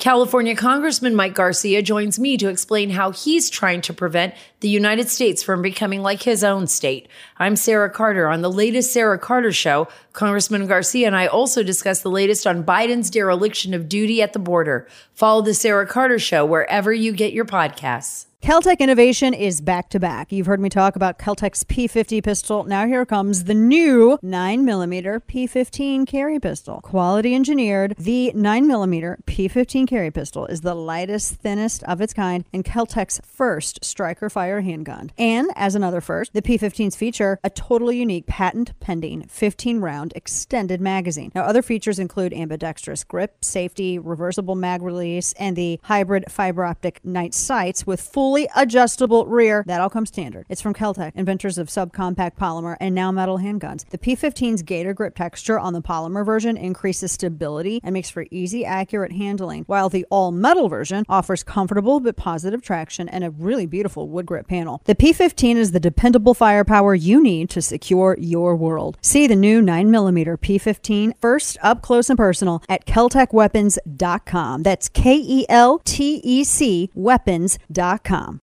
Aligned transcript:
California 0.00 0.56
Congressman 0.56 1.14
Mike 1.14 1.34
Garcia 1.34 1.82
joins 1.82 2.18
me 2.18 2.38
to 2.38 2.48
explain 2.48 2.88
how 2.88 3.10
he's 3.10 3.50
trying 3.50 3.82
to 3.82 3.92
prevent 3.92 4.32
the 4.60 4.68
United 4.68 5.10
States 5.10 5.42
from 5.42 5.60
becoming 5.60 6.00
like 6.00 6.22
his 6.22 6.42
own 6.42 6.66
state. 6.66 7.06
I'm 7.36 7.54
Sarah 7.54 7.90
Carter. 7.90 8.26
On 8.26 8.40
the 8.40 8.50
latest 8.50 8.94
Sarah 8.94 9.18
Carter 9.18 9.52
show, 9.52 9.88
Congressman 10.12 10.66
Garcia 10.66 11.06
and 11.06 11.16
I 11.16 11.26
also 11.26 11.62
discuss 11.62 12.02
the 12.02 12.10
latest 12.10 12.46
on 12.46 12.64
Biden's 12.64 13.10
dereliction 13.10 13.74
of 13.74 13.88
duty 13.88 14.22
at 14.22 14.32
the 14.32 14.38
border. 14.38 14.88
Follow 15.14 15.42
the 15.42 15.54
Sarah 15.54 15.86
Carter 15.86 16.18
show 16.18 16.44
wherever 16.44 16.92
you 16.92 17.12
get 17.12 17.32
your 17.32 17.44
podcasts. 17.44 18.26
Keltec 18.42 18.78
innovation 18.78 19.34
is 19.34 19.60
back 19.60 19.90
to 19.90 20.00
back. 20.00 20.32
You've 20.32 20.46
heard 20.46 20.60
me 20.60 20.70
talk 20.70 20.96
about 20.96 21.18
Keltec's 21.18 21.62
P50 21.62 22.24
pistol. 22.24 22.64
Now 22.64 22.86
here 22.86 23.04
comes 23.04 23.44
the 23.44 23.52
new 23.52 24.18
9mm 24.24 25.20
P15 25.28 26.06
carry 26.06 26.40
pistol. 26.40 26.80
Quality 26.80 27.34
engineered, 27.34 27.94
the 27.98 28.32
9mm 28.34 29.24
P15 29.24 29.86
carry 29.86 30.10
pistol 30.10 30.46
is 30.46 30.62
the 30.62 30.74
lightest, 30.74 31.34
thinnest 31.34 31.82
of 31.82 32.00
its 32.00 32.14
kind 32.14 32.46
and 32.50 32.64
Keltec's 32.64 33.20
first 33.26 33.84
striker 33.84 34.30
fire 34.30 34.62
handgun. 34.62 35.12
And 35.18 35.50
as 35.54 35.74
another 35.74 36.00
first, 36.00 36.32
the 36.32 36.40
P15s 36.40 36.96
feature 36.96 37.38
a 37.44 37.50
totally 37.50 37.98
unique 37.98 38.26
patent 38.26 38.72
pending 38.80 39.24
15 39.24 39.80
round 39.80 39.99
extended 40.14 40.80
magazine. 40.80 41.30
Now, 41.34 41.42
other 41.42 41.62
features 41.62 41.98
include 41.98 42.32
ambidextrous 42.32 43.04
grip, 43.04 43.44
safety, 43.44 43.98
reversible 43.98 44.54
mag 44.54 44.82
release, 44.82 45.32
and 45.34 45.56
the 45.56 45.78
hybrid 45.84 46.24
fiber 46.30 46.64
optic 46.64 47.04
night 47.04 47.34
sights 47.34 47.86
with 47.86 48.00
fully 48.00 48.48
adjustable 48.56 49.26
rear. 49.26 49.64
That 49.66 49.80
all 49.80 49.90
comes 49.90 50.08
standard. 50.08 50.46
It's 50.48 50.60
from 50.60 50.74
Keltec, 50.74 51.12
inventors 51.14 51.58
of 51.58 51.68
subcompact 51.68 52.36
polymer 52.36 52.76
and 52.80 52.94
now 52.94 53.12
metal 53.12 53.38
handguns. 53.38 53.88
The 53.90 53.98
P15's 53.98 54.62
Gator 54.62 54.94
grip 54.94 55.14
texture 55.14 55.58
on 55.58 55.72
the 55.72 55.82
polymer 55.82 56.24
version 56.24 56.56
increases 56.56 57.12
stability 57.12 57.80
and 57.82 57.92
makes 57.92 58.10
for 58.10 58.26
easy, 58.30 58.64
accurate 58.64 59.12
handling, 59.12 59.64
while 59.64 59.88
the 59.88 60.06
all 60.10 60.32
metal 60.32 60.68
version 60.68 61.04
offers 61.08 61.42
comfortable 61.42 62.00
but 62.00 62.16
positive 62.16 62.62
traction 62.62 63.08
and 63.08 63.24
a 63.24 63.30
really 63.30 63.66
beautiful 63.66 64.08
wood 64.08 64.26
grip 64.26 64.48
panel. 64.48 64.82
The 64.84 64.94
P15 64.94 65.56
is 65.56 65.72
the 65.72 65.80
dependable 65.80 66.34
firepower 66.34 66.94
you 66.94 67.22
need 67.22 67.50
to 67.50 67.62
secure 67.62 68.16
your 68.18 68.56
world. 68.56 68.98
See 69.00 69.26
the 69.26 69.36
new 69.36 69.62
9mm 69.90 70.38
P15 70.38 71.12
first 71.20 71.58
up 71.62 71.82
close 71.82 72.08
and 72.08 72.16
personal 72.16 72.62
at 72.68 72.86
KeltecWeapons.com. 72.86 74.62
That's 74.62 74.88
K 74.88 75.16
E 75.16 75.46
L 75.48 75.80
T 75.84 76.20
E 76.24 76.44
C 76.44 76.90
weapons.com. 76.94 78.40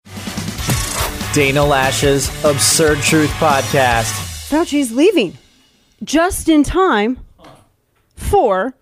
Dana 1.33 1.61
Loesch's 1.61 2.29
Absurd 2.45 2.99
Truth 2.99 3.31
Podcast. 3.33 4.13
Oh, 4.53 4.57
Fauci's 4.65 4.91
leaving 4.91 5.37
just 6.03 6.49
in 6.49 6.63
time 6.63 7.19
for 8.15 8.75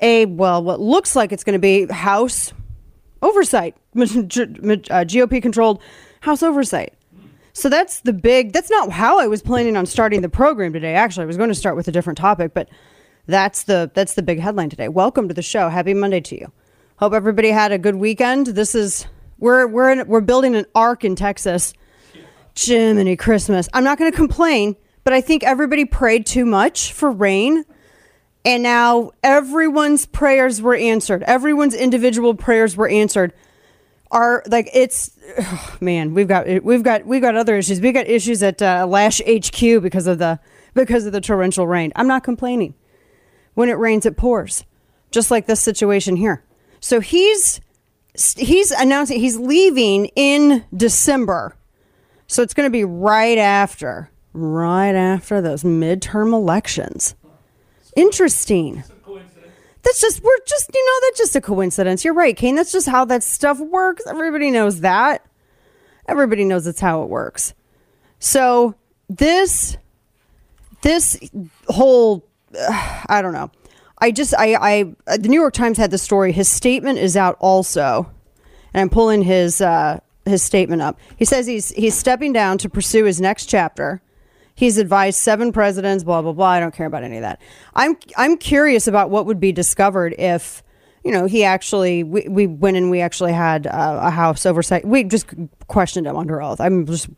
a, 0.00 0.26
well, 0.26 0.62
what 0.62 0.80
looks 0.80 1.14
like 1.14 1.32
it's 1.32 1.44
going 1.44 1.52
to 1.52 1.60
be 1.60 1.86
House 1.86 2.52
oversight, 3.22 3.76
GOP 3.96 5.36
uh, 5.36 5.40
controlled 5.40 5.80
House 6.20 6.42
oversight. 6.42 6.92
So 7.56 7.70
that's 7.70 8.00
the 8.00 8.12
big, 8.12 8.52
that's 8.52 8.68
not 8.68 8.90
how 8.90 9.18
I 9.18 9.28
was 9.28 9.40
planning 9.40 9.78
on 9.78 9.86
starting 9.86 10.20
the 10.20 10.28
program 10.28 10.74
today. 10.74 10.92
Actually, 10.92 11.22
I 11.22 11.26
was 11.26 11.38
going 11.38 11.48
to 11.48 11.54
start 11.54 11.74
with 11.74 11.88
a 11.88 11.90
different 11.90 12.18
topic, 12.18 12.52
but 12.52 12.68
that's 13.24 13.62
the 13.62 13.90
that's 13.94 14.12
the 14.12 14.22
big 14.22 14.40
headline 14.40 14.68
today. 14.68 14.88
Welcome 14.88 15.26
to 15.28 15.32
the 15.32 15.40
show. 15.40 15.70
Happy 15.70 15.94
Monday 15.94 16.20
to 16.20 16.38
you. 16.38 16.52
Hope 16.98 17.14
everybody 17.14 17.48
had 17.48 17.72
a 17.72 17.78
good 17.78 17.94
weekend. 17.94 18.48
This 18.48 18.74
is 18.74 19.06
we're 19.38 19.66
we're 19.66 19.90
in, 19.90 20.06
we're 20.06 20.20
building 20.20 20.54
an 20.54 20.66
ark 20.74 21.02
in 21.02 21.16
Texas. 21.16 21.72
Jiminy 22.54 23.16
Christmas. 23.16 23.70
I'm 23.72 23.84
not 23.84 23.96
going 23.96 24.12
to 24.12 24.16
complain, 24.16 24.76
but 25.02 25.14
I 25.14 25.22
think 25.22 25.42
everybody 25.42 25.86
prayed 25.86 26.26
too 26.26 26.44
much 26.44 26.92
for 26.92 27.10
rain. 27.10 27.64
And 28.44 28.62
now 28.62 29.12
everyone's 29.22 30.04
prayers 30.04 30.60
were 30.60 30.76
answered. 30.76 31.22
Everyone's 31.22 31.74
individual 31.74 32.34
prayers 32.34 32.76
were 32.76 32.88
answered. 32.88 33.32
Are 34.10 34.42
like 34.46 34.68
it's 34.72 35.16
oh, 35.38 35.76
man, 35.80 36.14
we've 36.14 36.28
got 36.28 36.46
we've 36.62 36.82
got 36.82 37.06
we've 37.06 37.22
got 37.22 37.36
other 37.36 37.56
issues. 37.56 37.80
we've 37.80 37.94
got 37.94 38.06
issues 38.06 38.42
at 38.42 38.62
uh, 38.62 38.86
Loesch 38.86 39.20
HQ 39.20 39.82
because 39.82 40.06
of 40.06 40.18
the 40.18 40.38
because 40.74 41.06
of 41.06 41.12
the 41.12 41.20
torrential 41.20 41.66
rain. 41.66 41.92
I'm 41.96 42.06
not 42.06 42.22
complaining. 42.22 42.74
When 43.54 43.68
it 43.68 43.78
rains, 43.78 44.04
it 44.04 44.16
pours, 44.16 44.64
just 45.10 45.30
like 45.30 45.46
this 45.46 45.60
situation 45.60 46.16
here. 46.16 46.44
So 46.80 47.00
he's 47.00 47.60
he's 48.36 48.70
announcing 48.70 49.18
he's 49.20 49.38
leaving 49.38 50.06
in 50.14 50.64
December. 50.74 51.56
So 52.28 52.42
it's 52.42 52.54
going 52.54 52.66
to 52.66 52.70
be 52.70 52.84
right 52.84 53.38
after, 53.38 54.10
right 54.32 54.94
after 54.94 55.40
those 55.40 55.62
midterm 55.62 56.32
elections. 56.32 57.14
Interesting. 57.94 58.82
That's 59.86 60.00
just 60.00 60.20
we're 60.20 60.36
just 60.48 60.68
you 60.74 60.84
know 60.84 61.06
that's 61.06 61.18
just 61.18 61.36
a 61.36 61.40
coincidence. 61.40 62.04
You're 62.04 62.12
right, 62.12 62.36
Kane. 62.36 62.56
That's 62.56 62.72
just 62.72 62.88
how 62.88 63.04
that 63.04 63.22
stuff 63.22 63.60
works. 63.60 64.04
Everybody 64.04 64.50
knows 64.50 64.80
that. 64.80 65.24
Everybody 66.08 66.44
knows 66.44 66.64
that's 66.64 66.80
how 66.80 67.04
it 67.04 67.08
works. 67.08 67.54
So 68.18 68.74
this 69.08 69.76
this 70.82 71.20
whole 71.68 72.26
uh, 72.58 73.04
I 73.08 73.22
don't 73.22 73.32
know. 73.32 73.52
I 73.98 74.10
just 74.10 74.34
I 74.36 74.56
I 74.56 75.16
the 75.16 75.28
New 75.28 75.40
York 75.40 75.54
Times 75.54 75.78
had 75.78 75.92
the 75.92 75.98
story. 75.98 76.32
His 76.32 76.48
statement 76.48 76.98
is 76.98 77.16
out 77.16 77.36
also, 77.38 78.10
and 78.74 78.80
I'm 78.80 78.90
pulling 78.90 79.22
his 79.22 79.60
uh, 79.60 80.00
his 80.24 80.42
statement 80.42 80.82
up. 80.82 80.98
He 81.16 81.24
says 81.24 81.46
he's 81.46 81.68
he's 81.70 81.94
stepping 81.94 82.32
down 82.32 82.58
to 82.58 82.68
pursue 82.68 83.04
his 83.04 83.20
next 83.20 83.46
chapter. 83.46 84.02
He's 84.56 84.78
advised 84.78 85.18
seven 85.18 85.52
presidents. 85.52 86.02
Blah 86.02 86.22
blah 86.22 86.32
blah. 86.32 86.46
I 86.46 86.60
don't 86.60 86.74
care 86.74 86.86
about 86.86 87.04
any 87.04 87.16
of 87.16 87.22
that. 87.22 87.40
I'm 87.74 87.96
I'm 88.16 88.36
curious 88.36 88.88
about 88.88 89.10
what 89.10 89.26
would 89.26 89.38
be 89.38 89.52
discovered 89.52 90.14
if 90.18 90.62
you 91.04 91.12
know 91.12 91.26
he 91.26 91.44
actually 91.44 92.02
we, 92.02 92.26
we 92.28 92.46
went 92.48 92.76
and 92.76 92.90
we 92.90 93.00
actually 93.00 93.32
had 93.32 93.66
a 93.66 94.10
house 94.10 94.44
oversight. 94.46 94.84
We 94.84 95.04
just 95.04 95.26
questioned 95.68 96.06
him 96.06 96.16
under 96.16 96.42
oath. 96.42 96.60
I'm 96.60 96.86
just 96.86 97.08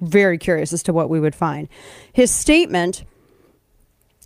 very 0.00 0.38
curious 0.38 0.72
as 0.72 0.82
to 0.84 0.92
what 0.92 1.10
we 1.10 1.20
would 1.20 1.34
find. 1.34 1.68
His 2.12 2.30
statement. 2.30 3.04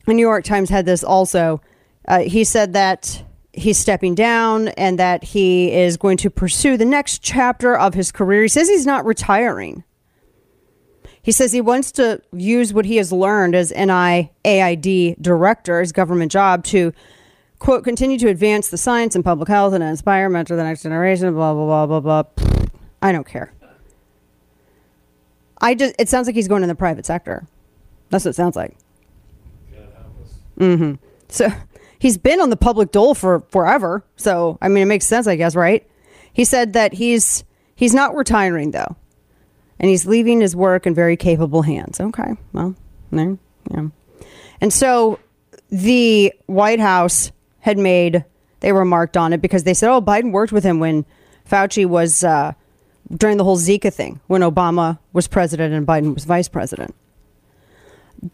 The 0.04 0.14
New 0.14 0.22
York 0.22 0.44
Times 0.44 0.68
had 0.68 0.84
this 0.84 1.04
also 1.04 1.60
uh, 2.08 2.20
he 2.20 2.44
said 2.44 2.72
that 2.72 3.22
he's 3.52 3.78
stepping 3.78 4.14
down 4.14 4.68
and 4.68 4.98
that 4.98 5.22
he 5.24 5.72
is 5.72 5.96
going 5.96 6.16
to 6.18 6.30
pursue 6.30 6.76
the 6.76 6.84
next 6.84 7.22
chapter 7.22 7.76
of 7.76 7.94
his 7.94 8.10
career. 8.10 8.42
He 8.42 8.48
says 8.48 8.68
he's 8.68 8.86
not 8.86 9.04
retiring. 9.04 9.84
He 11.22 11.32
says 11.32 11.52
he 11.52 11.60
wants 11.60 11.92
to 11.92 12.20
use 12.32 12.72
what 12.72 12.84
he 12.84 12.96
has 12.96 13.12
learned 13.12 13.54
as 13.54 13.72
NIAID 13.72 15.22
director, 15.22 15.80
his 15.80 15.92
government 15.92 16.32
job, 16.32 16.64
to 16.64 16.92
quote 17.58 17.84
continue 17.84 18.18
to 18.18 18.28
advance 18.28 18.68
the 18.68 18.76
science 18.76 19.14
and 19.14 19.24
public 19.24 19.48
health 19.48 19.72
and 19.72 19.84
inspire 19.84 20.28
mentor 20.28 20.56
the 20.56 20.64
next 20.64 20.82
generation. 20.82 21.32
Blah 21.34 21.54
blah 21.54 21.86
blah 21.86 22.00
blah 22.00 22.22
blah. 22.22 22.46
I 23.00 23.12
don't 23.12 23.26
care. 23.26 23.52
I 25.60 25.74
just 25.74 25.94
it 25.98 26.08
sounds 26.08 26.26
like 26.26 26.34
he's 26.34 26.48
going 26.48 26.62
in 26.64 26.68
the 26.68 26.74
private 26.74 27.06
sector. 27.06 27.46
That's 28.10 28.24
what 28.24 28.30
it 28.30 28.34
sounds 28.34 28.56
like. 28.56 28.76
Mm-hmm. 30.58 30.94
So 31.28 31.48
he's 31.98 32.18
been 32.18 32.40
on 32.40 32.50
the 32.50 32.56
public 32.56 32.90
dole 32.90 33.14
for 33.14 33.40
forever. 33.50 34.04
So, 34.16 34.58
I 34.60 34.68
mean, 34.68 34.82
it 34.82 34.86
makes 34.86 35.06
sense, 35.06 35.26
I 35.26 35.36
guess, 35.36 35.54
right? 35.54 35.88
He 36.32 36.44
said 36.44 36.72
that 36.72 36.94
he's 36.94 37.44
he's 37.74 37.94
not 37.94 38.14
retiring 38.14 38.72
though, 38.72 38.96
and 39.82 39.90
he's 39.90 40.06
leaving 40.06 40.40
his 40.40 40.56
work 40.56 40.86
in 40.86 40.94
very 40.94 41.16
capable 41.16 41.62
hands. 41.62 42.00
Okay, 42.00 42.32
well, 42.52 42.74
there, 43.10 43.36
yeah. 43.70 43.88
And 44.60 44.72
so 44.72 45.18
the 45.68 46.32
White 46.46 46.80
House 46.80 47.32
had 47.60 47.76
made 47.76 48.24
they 48.60 48.72
remarked 48.72 49.16
on 49.16 49.32
it 49.32 49.42
because 49.42 49.64
they 49.64 49.74
said, 49.74 49.90
"Oh, 49.90 50.00
Biden 50.00 50.30
worked 50.30 50.52
with 50.52 50.64
him 50.64 50.78
when 50.78 51.04
Fauci 51.50 51.84
was 51.84 52.22
uh, 52.22 52.52
during 53.14 53.36
the 53.36 53.44
whole 53.44 53.58
Zika 53.58 53.92
thing 53.92 54.20
when 54.28 54.40
Obama 54.40 54.98
was 55.12 55.26
president 55.26 55.74
and 55.74 55.86
Biden 55.86 56.14
was 56.14 56.24
vice 56.24 56.48
president." 56.48 56.94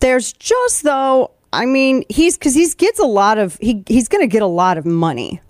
There's 0.01 0.35
just 0.35 0.83
though 0.83 1.33
I 1.53 1.65
mean, 1.65 2.05
he's 2.09 2.37
because 2.37 2.55
he 2.55 2.69
gets 2.77 2.99
a 2.99 3.07
lot 3.07 3.39
of 3.39 3.57
he 3.61 3.83
he's 3.87 4.09
going 4.09 4.23
to 4.23 4.31
get 4.31 4.43
a 4.43 4.47
lot 4.47 4.77
of 4.77 4.85
money 4.85 5.41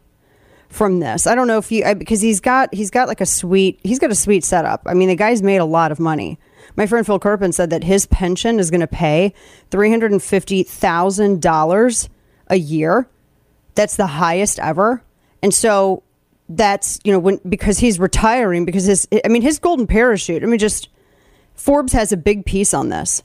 from 0.68 1.00
this. 1.00 1.26
I 1.26 1.34
don't 1.34 1.46
know 1.46 1.58
if 1.58 1.72
you 1.72 1.94
because 1.94 2.20
he's 2.20 2.40
got 2.40 2.72
he's 2.75 2.90
got 2.90 3.08
like 3.08 3.20
a 3.20 3.26
sweet 3.26 3.81
he's 3.82 3.98
got 3.98 4.10
a 4.10 4.14
sweet 4.14 4.44
setup. 4.44 4.82
I 4.87 4.94
mean, 4.94 5.08
the 5.08 5.16
guy's 5.16 5.43
made 5.43 5.58
a 5.58 5.64
lot 5.64 5.93
of 5.93 5.98
money. 5.98 6.38
My 6.76 6.87
friend 6.87 7.04
Phil 7.04 7.19
Kerpen 7.19 7.52
said 7.52 7.70
that 7.70 7.84
his 7.84 8.06
pension 8.06 8.58
is 8.58 8.70
going 8.70 8.81
to 8.81 8.87
pay 8.87 9.34
three 9.70 9.90
hundred 9.90 10.12
and 10.12 10.22
fifty 10.22 10.62
thousand 10.62 11.40
dollars 11.40 12.08
a 12.48 12.56
year. 12.56 13.08
That's 13.75 13.96
the 13.96 14.06
highest 14.06 14.58
ever, 14.58 15.02
and 15.43 15.54
so 15.54 16.02
that's 16.48 16.98
you 17.04 17.12
know 17.12 17.19
when 17.19 17.40
because 17.48 17.78
he's 17.78 17.98
retiring 17.98 18.64
because 18.64 18.84
his 18.84 19.08
I 19.25 19.28
mean 19.28 19.43
his 19.43 19.58
golden 19.58 19.87
parachute. 19.87 20.43
I 20.43 20.46
mean, 20.46 20.58
just 20.58 20.88
Forbes 21.54 21.93
has 21.93 22.12
a 22.12 22.16
big 22.16 22.44
piece 22.44 22.75
on 22.75 22.90
this 22.90 23.22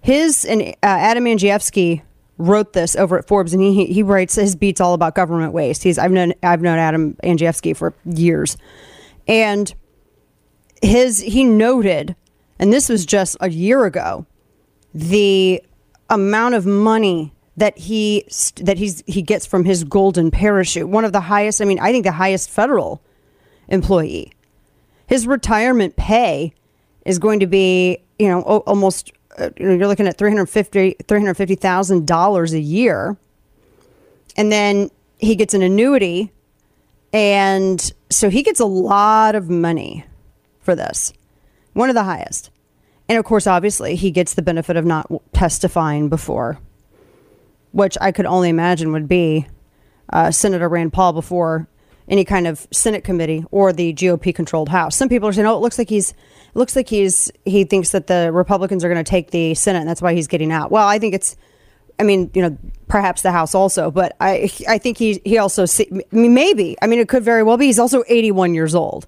his 0.00 0.44
and 0.44 0.62
uh, 0.62 0.74
Adam 0.82 1.24
Andrzejewski 1.24 2.02
wrote 2.38 2.72
this 2.72 2.96
over 2.96 3.18
at 3.18 3.26
Forbes, 3.26 3.52
and 3.52 3.62
he 3.62 3.86
he 3.86 4.02
writes 4.02 4.36
his 4.36 4.56
beats 4.56 4.80
all 4.80 4.94
about 4.94 5.14
government 5.14 5.52
waste. 5.52 5.82
He's 5.82 5.98
I've 5.98 6.12
known 6.12 6.32
I've 6.42 6.62
known 6.62 6.78
Adam 6.78 7.14
Andrzejewski 7.22 7.76
for 7.76 7.94
years, 8.04 8.56
and 9.26 9.74
his 10.80 11.20
he 11.20 11.44
noted, 11.44 12.16
and 12.58 12.72
this 12.72 12.88
was 12.88 13.04
just 13.04 13.36
a 13.40 13.50
year 13.50 13.84
ago, 13.84 14.26
the 14.94 15.62
amount 16.08 16.54
of 16.54 16.64
money 16.64 17.32
that 17.56 17.76
he 17.76 18.24
that 18.56 18.78
he's 18.78 19.02
he 19.06 19.20
gets 19.20 19.44
from 19.44 19.64
his 19.64 19.84
golden 19.84 20.30
parachute. 20.30 20.88
One 20.88 21.04
of 21.04 21.12
the 21.12 21.20
highest, 21.20 21.60
I 21.60 21.64
mean, 21.64 21.80
I 21.80 21.92
think 21.92 22.04
the 22.04 22.12
highest 22.12 22.48
federal 22.48 23.02
employee. 23.68 24.32
His 25.06 25.26
retirement 25.26 25.96
pay 25.96 26.52
is 27.04 27.18
going 27.18 27.40
to 27.40 27.46
be, 27.46 27.98
you 28.18 28.28
know, 28.28 28.42
almost 28.42 29.12
uh, 29.38 29.50
you're 29.56 29.86
looking 29.86 30.06
at 30.06 30.18
350 30.18 30.96
$350,000 31.04 32.52
a 32.52 32.60
year. 32.60 33.16
And 34.36 34.52
then 34.52 34.90
he 35.18 35.34
gets 35.34 35.54
an 35.54 35.62
annuity 35.62 36.32
and 37.12 37.92
so 38.10 38.28
he 38.30 38.42
gets 38.42 38.60
a 38.60 38.66
lot 38.66 39.34
of 39.34 39.48
money 39.48 40.04
for 40.60 40.74
this. 40.74 41.12
One 41.72 41.88
of 41.88 41.94
the 41.94 42.04
highest. 42.04 42.50
And 43.08 43.18
of 43.18 43.24
course, 43.24 43.46
obviously, 43.46 43.96
he 43.96 44.10
gets 44.10 44.34
the 44.34 44.42
benefit 44.42 44.76
of 44.76 44.84
not 44.84 45.10
testifying 45.32 46.08
before, 46.08 46.58
which 47.72 47.96
I 48.00 48.12
could 48.12 48.26
only 48.26 48.50
imagine 48.50 48.92
would 48.92 49.08
be 49.08 49.46
uh, 50.10 50.30
Senator 50.30 50.68
Rand 50.68 50.92
Paul 50.92 51.14
before 51.14 51.66
any 52.08 52.24
kind 52.24 52.46
of 52.46 52.66
Senate 52.70 53.04
committee 53.04 53.44
or 53.50 53.72
the 53.72 53.92
GOP 53.92 54.34
controlled 54.34 54.68
House. 54.68 54.96
Some 54.96 55.08
people 55.08 55.28
are 55.28 55.32
saying, 55.32 55.46
"Oh, 55.46 55.56
it 55.56 55.60
looks 55.60 55.78
like 55.78 55.88
he's 55.88 56.14
looks 56.54 56.74
like 56.74 56.88
he's 56.88 57.30
he 57.44 57.64
thinks 57.64 57.90
that 57.90 58.06
the 58.06 58.30
Republicans 58.32 58.84
are 58.84 58.88
going 58.88 59.02
to 59.02 59.08
take 59.08 59.30
the 59.30 59.54
Senate, 59.54 59.80
and 59.80 59.88
that's 59.88 60.02
why 60.02 60.14
he's 60.14 60.26
getting 60.26 60.50
out." 60.50 60.70
Well, 60.70 60.86
I 60.86 60.98
think 60.98 61.14
it's, 61.14 61.36
I 61.98 62.02
mean, 62.02 62.30
you 62.34 62.42
know, 62.42 62.56
perhaps 62.88 63.22
the 63.22 63.30
House 63.30 63.54
also, 63.54 63.90
but 63.90 64.16
I 64.20 64.50
I 64.66 64.78
think 64.78 64.96
he 64.96 65.20
he 65.24 65.38
also 65.38 65.66
see, 65.66 65.88
maybe 66.10 66.76
I 66.80 66.86
mean 66.86 66.98
it 66.98 67.08
could 67.08 67.22
very 67.22 67.42
well 67.42 67.56
be 67.56 67.66
he's 67.66 67.78
also 67.78 68.02
81 68.08 68.54
years 68.54 68.74
old. 68.74 69.06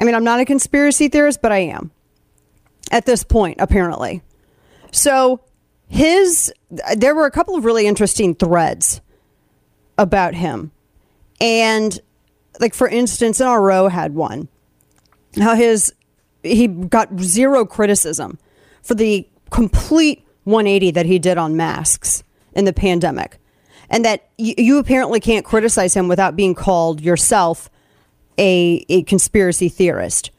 I 0.00 0.04
mean, 0.04 0.14
I'm 0.14 0.24
not 0.24 0.40
a 0.40 0.44
conspiracy 0.44 1.08
theorist, 1.08 1.42
but 1.42 1.52
I 1.52 1.58
am 1.58 1.90
at 2.90 3.04
this 3.06 3.24
point 3.24 3.56
apparently. 3.60 4.22
So 4.92 5.40
his 5.88 6.52
there 6.96 7.14
were 7.14 7.26
a 7.26 7.30
couple 7.30 7.56
of 7.56 7.64
really 7.64 7.86
interesting 7.86 8.34
threads 8.34 9.00
about 9.98 10.34
him 10.34 10.70
and 11.40 11.98
like 12.58 12.74
for 12.74 12.88
instance, 12.88 13.40
NRO 13.40 13.90
had 13.90 14.14
one. 14.14 14.48
How 15.36 15.54
his 15.54 15.92
he 16.42 16.66
got 16.66 17.20
zero 17.20 17.64
criticism 17.64 18.38
for 18.82 18.94
the 18.94 19.28
complete 19.50 20.24
180 20.44 20.90
that 20.92 21.06
he 21.06 21.18
did 21.18 21.38
on 21.38 21.56
masks 21.56 22.22
in 22.52 22.64
the 22.64 22.72
pandemic. 22.72 23.38
And 23.88 24.04
that 24.04 24.28
you, 24.38 24.54
you 24.56 24.78
apparently 24.78 25.20
can't 25.20 25.44
criticize 25.44 25.94
him 25.94 26.08
without 26.08 26.36
being 26.36 26.54
called 26.54 27.00
yourself 27.00 27.68
a, 28.38 28.84
a 28.88 29.02
conspiracy 29.02 29.68
theorist. 29.68 30.30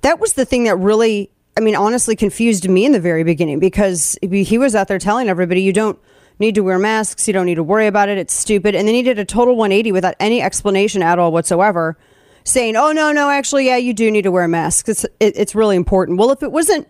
That 0.00 0.18
was 0.18 0.34
the 0.34 0.44
thing 0.44 0.64
that 0.64 0.76
really, 0.76 1.30
I 1.56 1.60
mean, 1.60 1.76
honestly 1.76 2.16
confused 2.16 2.68
me 2.68 2.84
in 2.84 2.92
the 2.92 3.00
very 3.00 3.24
beginning 3.24 3.58
because 3.58 4.16
he 4.22 4.58
was 4.58 4.74
out 4.74 4.88
there 4.88 4.98
telling 4.98 5.28
everybody 5.28 5.60
you 5.62 5.72
don't 5.72 5.98
need 6.38 6.54
to 6.54 6.62
wear 6.62 6.78
masks. 6.78 7.26
You 7.26 7.34
don't 7.34 7.46
need 7.46 7.56
to 7.56 7.62
worry 7.62 7.86
about 7.86 8.08
it. 8.08 8.18
It's 8.18 8.34
stupid. 8.34 8.74
And 8.74 8.86
then 8.86 8.94
he 8.94 9.02
did 9.02 9.18
a 9.18 9.24
total 9.24 9.56
180 9.56 9.92
without 9.92 10.14
any 10.20 10.40
explanation 10.40 11.02
at 11.02 11.18
all 11.18 11.32
whatsoever, 11.32 11.96
saying, 12.44 12.76
oh, 12.76 12.92
no, 12.92 13.12
no, 13.12 13.30
actually, 13.30 13.66
yeah, 13.66 13.76
you 13.76 13.92
do 13.92 14.10
need 14.10 14.22
to 14.22 14.30
wear 14.30 14.44
a 14.44 14.48
mask. 14.48 14.88
It's, 14.88 15.04
it, 15.04 15.36
it's 15.36 15.54
really 15.54 15.76
important. 15.76 16.18
Well, 16.18 16.30
if 16.30 16.42
it 16.42 16.52
wasn't 16.52 16.88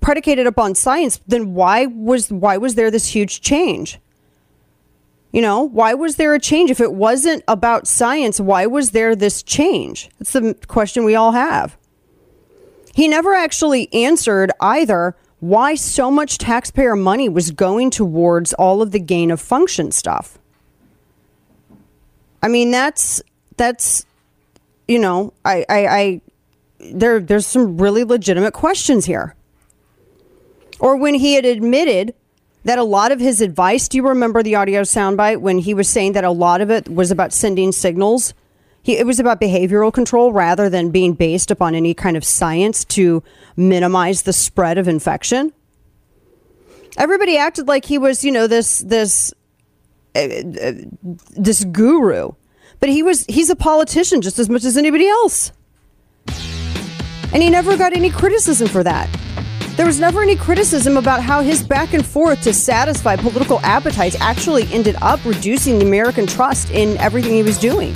predicated 0.00 0.46
upon 0.46 0.74
science, 0.74 1.20
then 1.26 1.54
why 1.54 1.86
was, 1.86 2.30
why 2.30 2.56
was 2.56 2.74
there 2.74 2.90
this 2.90 3.06
huge 3.06 3.40
change? 3.40 3.98
You 5.32 5.40
know, 5.40 5.62
why 5.62 5.94
was 5.94 6.16
there 6.16 6.34
a 6.34 6.38
change? 6.38 6.70
If 6.70 6.80
it 6.80 6.92
wasn't 6.92 7.42
about 7.48 7.86
science, 7.86 8.38
why 8.38 8.66
was 8.66 8.90
there 8.90 9.16
this 9.16 9.42
change? 9.42 10.10
That's 10.18 10.32
the 10.32 10.54
question 10.66 11.04
we 11.04 11.14
all 11.14 11.32
have. 11.32 11.78
He 12.94 13.08
never 13.08 13.32
actually 13.32 13.92
answered 13.94 14.52
either 14.60 15.16
why 15.42 15.74
so 15.74 16.08
much 16.08 16.38
taxpayer 16.38 16.94
money 16.94 17.28
was 17.28 17.50
going 17.50 17.90
towards 17.90 18.52
all 18.52 18.80
of 18.80 18.92
the 18.92 19.00
gain 19.00 19.28
of 19.28 19.40
function 19.40 19.90
stuff. 19.90 20.38
I 22.40 22.46
mean, 22.46 22.70
that's 22.70 23.20
that's 23.56 24.06
you 24.86 25.00
know, 25.00 25.32
I 25.44 25.66
I, 25.68 25.86
I 25.86 26.20
there 26.78 27.18
there's 27.18 27.44
some 27.44 27.76
really 27.76 28.04
legitimate 28.04 28.54
questions 28.54 29.04
here. 29.04 29.34
Or 30.78 30.96
when 30.96 31.14
he 31.14 31.34
had 31.34 31.44
admitted 31.44 32.14
that 32.62 32.78
a 32.78 32.84
lot 32.84 33.10
of 33.10 33.18
his 33.18 33.40
advice, 33.40 33.88
do 33.88 33.96
you 33.96 34.06
remember 34.06 34.44
the 34.44 34.54
audio 34.54 34.82
soundbite 34.82 35.40
when 35.40 35.58
he 35.58 35.74
was 35.74 35.88
saying 35.88 36.12
that 36.12 36.22
a 36.22 36.30
lot 36.30 36.60
of 36.60 36.70
it 36.70 36.88
was 36.88 37.10
about 37.10 37.32
sending 37.32 37.72
signals 37.72 38.32
he, 38.82 38.96
it 38.96 39.06
was 39.06 39.20
about 39.20 39.40
behavioral 39.40 39.92
control 39.92 40.32
rather 40.32 40.68
than 40.68 40.90
being 40.90 41.14
based 41.14 41.50
upon 41.50 41.74
any 41.74 41.94
kind 41.94 42.16
of 42.16 42.24
science 42.24 42.84
to 42.86 43.22
minimize 43.56 44.22
the 44.22 44.32
spread 44.32 44.76
of 44.76 44.88
infection. 44.88 45.52
Everybody 46.98 47.38
acted 47.38 47.68
like 47.68 47.84
he 47.84 47.96
was, 47.96 48.24
you 48.24 48.32
know, 48.32 48.46
this 48.46 48.78
this 48.78 49.32
uh, 50.14 50.20
uh, 50.20 50.72
this 51.30 51.64
guru, 51.64 52.32
but 52.80 52.88
he 52.88 53.02
was 53.02 53.24
he's 53.26 53.48
a 53.48 53.56
politician 53.56 54.20
just 54.20 54.38
as 54.38 54.50
much 54.50 54.64
as 54.64 54.76
anybody 54.76 55.08
else. 55.08 55.52
And 57.32 57.42
he 57.42 57.48
never 57.48 57.78
got 57.78 57.94
any 57.94 58.10
criticism 58.10 58.68
for 58.68 58.82
that. 58.82 59.08
There 59.76 59.86
was 59.86 59.98
never 59.98 60.20
any 60.20 60.36
criticism 60.36 60.98
about 60.98 61.22
how 61.22 61.40
his 61.40 61.62
back 61.62 61.94
and 61.94 62.04
forth 62.04 62.42
to 62.42 62.52
satisfy 62.52 63.16
political 63.16 63.58
appetites 63.60 64.16
actually 64.20 64.70
ended 64.70 64.96
up 65.00 65.24
reducing 65.24 65.78
the 65.78 65.86
American 65.86 66.26
trust 66.26 66.70
in 66.72 66.98
everything 66.98 67.32
he 67.32 67.42
was 67.42 67.58
doing. 67.58 67.94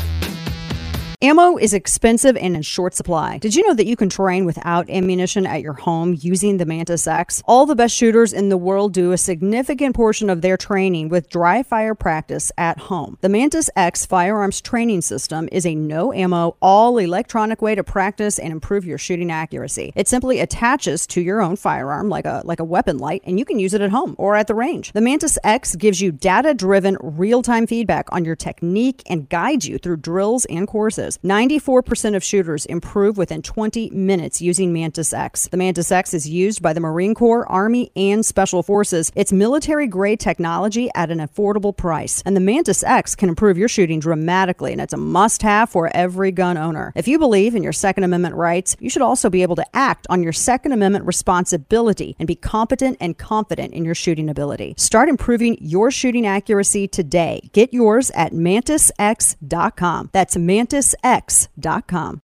Ammo 1.22 1.56
is 1.56 1.72
expensive 1.72 2.36
and 2.36 2.54
in 2.54 2.60
short 2.60 2.94
supply. 2.94 3.38
Did 3.38 3.54
you 3.54 3.66
know 3.66 3.72
that 3.72 3.86
you 3.86 3.96
can 3.96 4.10
train 4.10 4.44
without 4.44 4.90
ammunition 4.90 5.46
at 5.46 5.62
your 5.62 5.72
home 5.72 6.14
using 6.20 6.58
the 6.58 6.66
Mantis 6.66 7.06
X? 7.06 7.42
All 7.46 7.64
the 7.64 7.74
best 7.74 7.94
shooters 7.94 8.34
in 8.34 8.50
the 8.50 8.58
world 8.58 8.92
do 8.92 9.12
a 9.12 9.16
significant 9.16 9.96
portion 9.96 10.28
of 10.28 10.42
their 10.42 10.58
training 10.58 11.08
with 11.08 11.30
dry 11.30 11.62
fire 11.62 11.94
practice 11.94 12.52
at 12.58 12.78
home. 12.78 13.16
The 13.22 13.30
Mantis 13.30 13.70
X 13.76 14.04
firearms 14.04 14.60
training 14.60 15.00
system 15.00 15.48
is 15.50 15.64
a 15.64 15.74
no 15.74 16.12
ammo, 16.12 16.54
all 16.60 16.98
electronic 16.98 17.62
way 17.62 17.74
to 17.74 17.82
practice 17.82 18.38
and 18.38 18.52
improve 18.52 18.84
your 18.84 18.98
shooting 18.98 19.30
accuracy. 19.30 19.94
It 19.96 20.08
simply 20.08 20.40
attaches 20.40 21.06
to 21.08 21.22
your 21.22 21.40
own 21.40 21.56
firearm 21.56 22.10
like 22.10 22.26
a 22.26 22.42
like 22.44 22.60
a 22.60 22.64
weapon 22.64 22.98
light 22.98 23.22
and 23.24 23.38
you 23.38 23.46
can 23.46 23.58
use 23.58 23.72
it 23.72 23.80
at 23.80 23.90
home 23.90 24.16
or 24.18 24.36
at 24.36 24.48
the 24.48 24.54
range. 24.54 24.92
The 24.92 25.00
Mantis 25.00 25.38
X 25.42 25.76
gives 25.76 26.02
you 26.02 26.12
data-driven 26.12 26.98
real-time 27.00 27.66
feedback 27.66 28.12
on 28.12 28.26
your 28.26 28.36
technique 28.36 29.02
and 29.06 29.30
guides 29.30 29.66
you 29.66 29.78
through 29.78 29.96
drills 29.98 30.44
and 30.44 30.68
courses. 30.68 31.05
94% 31.24 32.16
of 32.16 32.24
shooters 32.24 32.66
improve 32.66 33.16
within 33.16 33.42
20 33.42 33.90
minutes 33.90 34.40
using 34.40 34.72
Mantis 34.72 35.12
X. 35.12 35.48
The 35.48 35.56
Mantis 35.56 35.92
X 35.92 36.12
is 36.12 36.28
used 36.28 36.62
by 36.62 36.72
the 36.72 36.80
Marine 36.80 37.14
Corps, 37.14 37.46
Army, 37.46 37.90
and 37.94 38.24
Special 38.24 38.62
Forces. 38.62 39.12
It's 39.14 39.32
military 39.32 39.86
grade 39.86 40.20
technology 40.20 40.90
at 40.94 41.10
an 41.10 41.18
affordable 41.18 41.76
price. 41.76 42.22
And 42.26 42.36
the 42.36 42.40
Mantis 42.40 42.82
X 42.82 43.14
can 43.14 43.28
improve 43.28 43.56
your 43.56 43.68
shooting 43.68 44.00
dramatically, 44.00 44.72
and 44.72 44.80
it's 44.80 44.92
a 44.92 44.96
must 44.96 45.42
have 45.42 45.70
for 45.70 45.90
every 45.94 46.32
gun 46.32 46.56
owner. 46.56 46.92
If 46.96 47.06
you 47.06 47.18
believe 47.18 47.54
in 47.54 47.62
your 47.62 47.72
Second 47.72 48.04
Amendment 48.04 48.34
rights, 48.34 48.76
you 48.80 48.90
should 48.90 49.02
also 49.02 49.30
be 49.30 49.42
able 49.42 49.56
to 49.56 49.76
act 49.76 50.06
on 50.10 50.22
your 50.22 50.32
Second 50.32 50.72
Amendment 50.72 51.04
responsibility 51.04 52.16
and 52.18 52.26
be 52.26 52.34
competent 52.34 52.96
and 53.00 53.16
confident 53.16 53.72
in 53.72 53.84
your 53.84 53.94
shooting 53.94 54.28
ability. 54.28 54.74
Start 54.76 55.08
improving 55.08 55.56
your 55.60 55.90
shooting 55.90 56.26
accuracy 56.26 56.88
today. 56.88 57.48
Get 57.52 57.72
yours 57.72 58.10
at 58.12 58.32
mantisx.com. 58.32 60.10
That's 60.12 60.36
mantis 60.36 60.94
x.com. 61.02 62.22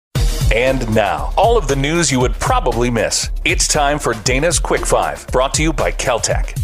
And 0.54 0.94
now, 0.96 1.32
all 1.38 1.58
of 1.58 1.68
the 1.68 1.76
news 1.76 2.12
you 2.12 2.20
would 2.20 2.34
probably 2.34 2.90
miss. 2.90 3.30
It's 3.46 3.68
time 3.68 4.00
for 4.00 4.16
Dana's 4.24 4.58
Quick 4.58 4.84
Five, 4.84 5.28
brought 5.28 5.54
to 5.56 5.64
you 5.64 5.72
by 5.72 5.92
Keltec. 5.92 6.60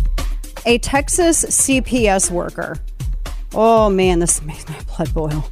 A 0.66 0.80
Texas 0.80 1.46
CPS 1.46 2.32
worker, 2.32 2.78
oh 3.54 3.90
man, 3.90 4.18
this 4.18 4.42
makes 4.42 4.68
my 4.68 4.80
blood 4.96 5.14
boil, 5.14 5.52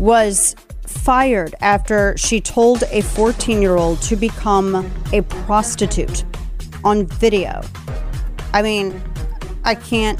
was 0.00 0.56
fired 0.84 1.54
after 1.60 2.16
she 2.16 2.40
told 2.40 2.82
a 2.90 3.00
14 3.02 3.62
year 3.62 3.76
old 3.76 4.02
to 4.02 4.16
become 4.16 4.90
a 5.12 5.22
prostitute 5.22 6.24
on 6.82 7.06
video. 7.06 7.62
I 8.52 8.62
mean, 8.62 9.00
I 9.64 9.76
can't. 9.76 10.18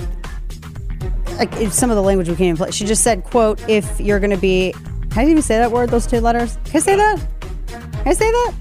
Like, 1.33 1.53
some 1.73 1.91
of 1.91 1.97
the 1.97 2.03
language 2.03 2.29
we 2.29 2.37
can't 2.37 2.49
even 2.49 2.57
play. 2.57 2.71
She 2.71 2.85
just 2.85 3.03
said, 3.03 3.25
"quote 3.25 3.67
If 3.69 3.99
you're 3.99 4.21
going 4.21 4.31
to 4.31 4.37
be 4.37 4.75
can 5.11 5.27
I 5.27 5.31
even 5.31 5.43
say 5.43 5.59
that 5.59 5.73
word, 5.73 5.91
those 5.91 6.07
two 6.07 6.21
letters? 6.21 6.57
Can 6.65 6.77
I 6.77 6.79
say 6.81 6.97
that? 6.97 7.27
Can 7.67 8.09
I 8.09 8.13
say 8.13 8.31
that? 8.31 8.55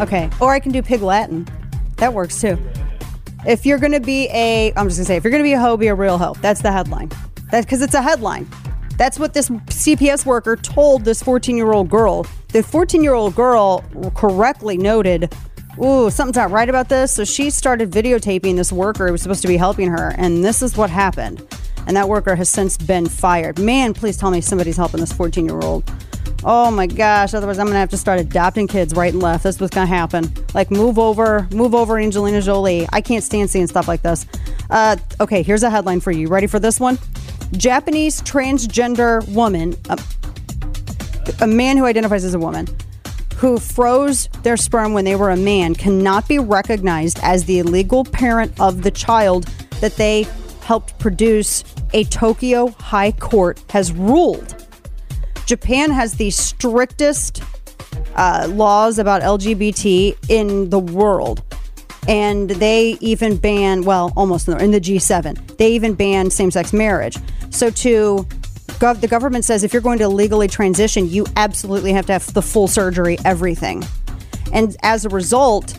Okay. 0.00 0.30
Or 0.40 0.52
I 0.52 0.60
can 0.60 0.70
do 0.70 0.82
pig 0.82 1.00
Latin. 1.00 1.48
That 1.96 2.12
works 2.12 2.40
too. 2.40 2.58
If 3.46 3.64
you're 3.64 3.78
going 3.78 3.92
to 3.92 4.00
be 4.00 4.28
a, 4.28 4.72
I'm 4.76 4.86
just 4.88 4.98
going 4.98 5.04
to 5.04 5.04
say, 5.04 5.16
if 5.16 5.24
you're 5.24 5.30
going 5.30 5.42
to 5.42 5.46
be 5.48 5.54
a 5.54 5.60
hoe, 5.60 5.76
be 5.76 5.86
a 5.86 5.94
real 5.94 6.18
hoe. 6.18 6.34
That's 6.42 6.60
the 6.60 6.70
headline. 6.70 7.10
That's 7.50 7.64
because 7.64 7.80
it's 7.80 7.94
a 7.94 8.02
headline. 8.02 8.46
That's 8.98 9.18
what 9.18 9.32
this 9.32 9.48
CPS 9.48 10.26
worker 10.26 10.56
told 10.56 11.04
this 11.04 11.22
14 11.22 11.56
year 11.56 11.72
old 11.72 11.88
girl. 11.88 12.26
The 12.48 12.62
14 12.62 13.02
year 13.02 13.14
old 13.14 13.34
girl 13.34 13.82
correctly 14.14 14.76
noted, 14.76 15.34
Ooh, 15.82 16.10
something's 16.10 16.36
not 16.36 16.50
right 16.50 16.68
about 16.68 16.88
this. 16.88 17.12
So 17.12 17.24
she 17.24 17.50
started 17.50 17.90
videotaping 17.90 18.56
this 18.56 18.72
worker 18.72 19.06
who 19.06 19.12
was 19.12 19.22
supposed 19.22 19.42
to 19.42 19.48
be 19.48 19.58
helping 19.58 19.90
her, 19.90 20.14
and 20.16 20.44
this 20.44 20.62
is 20.62 20.76
what 20.76 20.90
happened 20.90 21.46
and 21.86 21.96
that 21.96 22.08
worker 22.08 22.36
has 22.36 22.48
since 22.48 22.76
been 22.76 23.06
fired. 23.06 23.58
Man, 23.58 23.94
please 23.94 24.16
tell 24.16 24.30
me 24.30 24.40
somebody's 24.40 24.76
helping 24.76 25.00
this 25.00 25.12
14 25.12 25.44
year 25.44 25.60
old. 25.60 25.84
Oh 26.44 26.70
my 26.70 26.86
gosh, 26.86 27.34
otherwise 27.34 27.58
I'm 27.58 27.66
gonna 27.66 27.78
have 27.78 27.90
to 27.90 27.96
start 27.96 28.20
adopting 28.20 28.68
kids 28.68 28.94
right 28.94 29.12
and 29.12 29.22
left. 29.22 29.44
That's 29.44 29.60
what's 29.60 29.74
gonna 29.74 29.86
happen. 29.86 30.32
Like 30.54 30.70
move 30.70 30.98
over, 30.98 31.48
move 31.52 31.74
over 31.74 31.98
Angelina 31.98 32.40
Jolie. 32.40 32.86
I 32.92 33.00
can't 33.00 33.24
stand 33.24 33.50
seeing 33.50 33.66
stuff 33.66 33.88
like 33.88 34.02
this. 34.02 34.26
Uh, 34.70 34.96
okay, 35.20 35.42
here's 35.42 35.62
a 35.62 35.70
headline 35.70 36.00
for 36.00 36.12
you. 36.12 36.28
Ready 36.28 36.46
for 36.46 36.58
this 36.58 36.78
one? 36.78 36.98
Japanese 37.52 38.20
transgender 38.22 39.26
woman, 39.32 39.74
a, 39.88 39.98
a 41.40 41.46
man 41.46 41.76
who 41.76 41.84
identifies 41.84 42.24
as 42.24 42.34
a 42.34 42.38
woman, 42.38 42.66
who 43.36 43.58
froze 43.58 44.28
their 44.42 44.56
sperm 44.56 44.92
when 44.92 45.04
they 45.04 45.14
were 45.16 45.30
a 45.30 45.36
man, 45.36 45.74
cannot 45.74 46.28
be 46.28 46.38
recognized 46.38 47.18
as 47.22 47.44
the 47.44 47.62
legal 47.62 48.04
parent 48.04 48.52
of 48.60 48.82
the 48.82 48.90
child 48.90 49.44
that 49.80 49.96
they 49.96 50.26
helped 50.66 50.98
produce. 50.98 51.64
A 51.94 52.04
Tokyo 52.04 52.68
High 52.80 53.12
Court 53.12 53.62
has 53.70 53.92
ruled. 53.92 54.66
Japan 55.46 55.92
has 55.92 56.14
the 56.14 56.30
strictest 56.30 57.40
uh, 58.16 58.48
laws 58.50 58.98
about 58.98 59.22
LGBT 59.22 60.16
in 60.28 60.70
the 60.70 60.80
world. 60.80 61.42
And 62.08 62.50
they 62.50 62.98
even 63.00 63.36
ban, 63.36 63.84
well, 63.84 64.12
almost 64.16 64.48
in 64.48 64.72
the 64.72 64.80
G7, 64.80 65.56
they 65.56 65.72
even 65.72 65.94
ban 65.94 66.30
same 66.30 66.50
sex 66.50 66.72
marriage. 66.72 67.16
So, 67.50 67.70
to 67.70 68.26
gov- 68.78 69.00
the 69.00 69.08
government 69.08 69.44
says 69.44 69.64
if 69.64 69.72
you're 69.72 69.82
going 69.82 69.98
to 69.98 70.08
legally 70.08 70.46
transition, 70.46 71.08
you 71.08 71.26
absolutely 71.36 71.92
have 71.92 72.06
to 72.06 72.12
have 72.12 72.32
the 72.34 72.42
full 72.42 72.68
surgery, 72.68 73.18
everything. 73.24 73.84
And 74.52 74.76
as 74.82 75.04
a 75.04 75.08
result, 75.08 75.78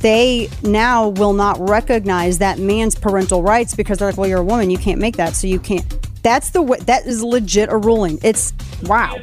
they 0.00 0.48
now 0.62 1.08
will 1.08 1.32
not 1.32 1.58
recognize 1.60 2.38
that 2.38 2.58
man's 2.58 2.94
parental 2.94 3.42
rights 3.42 3.74
because 3.74 3.98
they're 3.98 4.08
like, 4.08 4.16
well, 4.16 4.28
you're 4.28 4.40
a 4.40 4.44
woman, 4.44 4.70
you 4.70 4.78
can't 4.78 5.00
make 5.00 5.16
that, 5.16 5.36
so 5.36 5.46
you 5.46 5.60
can't. 5.60 5.86
That's 6.22 6.50
the 6.50 6.62
way, 6.62 6.78
that 6.80 7.06
is 7.06 7.22
legit 7.22 7.70
a 7.70 7.76
ruling. 7.76 8.18
It's 8.22 8.52
wow. 8.82 9.16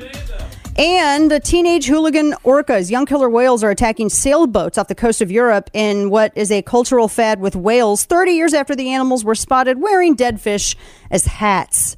And 0.78 1.32
the 1.32 1.40
teenage 1.40 1.88
hooligan 1.88 2.34
orcas, 2.44 2.92
young 2.92 3.08
killer 3.08 3.30
whales, 3.30 3.64
are 3.64 3.72
attacking 3.72 4.10
sailboats 4.10 4.78
off 4.78 4.88
the 4.88 4.96
coast 4.96 5.22
of 5.22 5.32
Europe 5.32 5.72
in 5.74 6.12
what 6.12 6.32
is 6.36 6.52
a 6.52 6.62
cultural 6.62 7.08
fad 7.08 7.40
with 7.40 7.56
whales 7.56 8.06
30 8.06 8.34
years 8.34 8.54
after 8.54 8.76
the 8.76 8.94
animals 8.94 9.26
were 9.26 9.36
spotted 9.36 9.82
wearing 9.82 10.14
dead 10.14 10.40
fish 10.40 10.76
as 11.10 11.26
hats. 11.26 11.96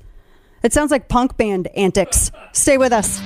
It 0.64 0.72
sounds 0.72 0.92
like 0.92 1.10
punk 1.10 1.36
band 1.36 1.68
antics. 1.76 2.32
Stay 2.54 2.78
with 2.78 2.94
us. 2.94 3.20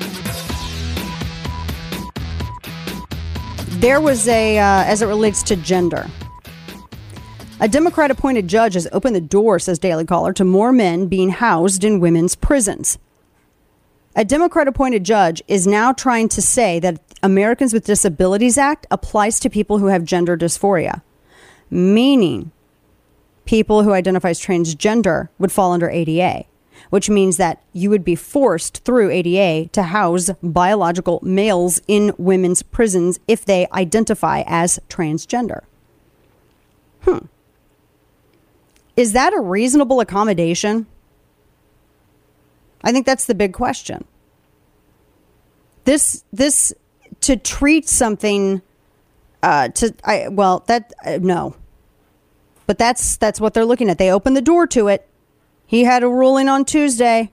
There 3.84 4.00
was 4.00 4.30
a, 4.30 4.58
uh, 4.60 4.86
as 4.86 5.02
it 5.02 5.08
relates 5.08 5.44
to 5.44 5.58
gender, 5.58 6.10
a 7.60 7.68
Democrat 7.68 8.12
appointed 8.12 8.48
judge 8.48 8.76
has 8.76 8.88
opened 8.94 9.14
the 9.14 9.20
door, 9.20 9.60
says 9.60 9.78
Daily 9.78 10.06
Caller, 10.06 10.32
to 10.32 10.46
more 10.46 10.72
men 10.72 11.08
being 11.08 11.32
housed 11.32 11.84
in 11.84 12.00
women's 12.00 12.34
prisons. 12.34 12.98
A 14.16 14.24
Democrat 14.24 14.70
appointed 14.70 15.04
judge 15.04 15.44
is 15.50 15.68
now 15.68 15.92
trying 15.92 16.30
to 16.30 16.42
say 16.42 16.80
that 16.80 17.02
Americans 17.22 17.74
with 17.74 17.86
Disabilities 17.86 18.58
Act 18.58 18.88
applies 18.90 19.38
to 19.42 19.50
people 19.50 19.80
who 19.80 19.88
have 19.88 20.06
gender 20.06 20.38
dysphoria, 20.38 21.02
meaning 21.70 22.54
people 23.44 23.84
who 23.84 23.92
identify 23.92 24.30
as 24.30 24.40
transgender 24.40 25.28
would 25.40 25.52
fall 25.52 25.74
under 25.74 25.90
ADA, 25.90 26.46
which 26.94 27.10
means 27.10 27.38
that 27.38 27.60
you 27.74 27.90
would 27.90 28.06
be 28.06 28.14
forced 28.14 28.84
through 28.86 29.10
ADA 29.10 29.68
to 29.70 29.82
house 29.82 30.30
biological 30.44 31.20
males 31.24 31.82
in 31.88 32.14
women's 32.20 32.62
prisons 32.62 33.20
if 33.28 33.44
they 33.44 33.68
identify 33.74 34.44
as 34.46 34.80
transgender. 34.90 35.62
Hmm. 37.02 37.26
Is 38.96 39.14
that 39.14 39.34
a 39.34 39.40
reasonable 39.40 40.02
accommodation? 40.02 40.86
I 42.84 42.92
think 42.92 43.08
that's 43.08 43.26
the 43.26 43.34
big 43.34 43.54
question. 43.54 44.06
This 45.86 46.24
this 46.32 46.76
to 47.22 47.38
treat 47.38 47.90
something 47.90 48.62
uh, 49.42 49.70
to 49.70 49.96
I 50.04 50.28
well 50.28 50.64
that 50.68 50.94
uh, 51.04 51.18
no, 51.20 51.56
but 52.68 52.78
that's 52.78 53.18
that's 53.18 53.42
what 53.42 53.56
they're 53.56 53.66
looking 53.66 53.90
at. 53.90 53.98
They 53.98 54.12
open 54.12 54.36
the 54.36 54.44
door 54.44 54.68
to 54.68 54.90
it. 54.90 55.10
He 55.74 55.86
had 55.86 56.04
a 56.04 56.08
ruling 56.08 56.50
on 56.50 56.66
Tuesday. 56.66 57.32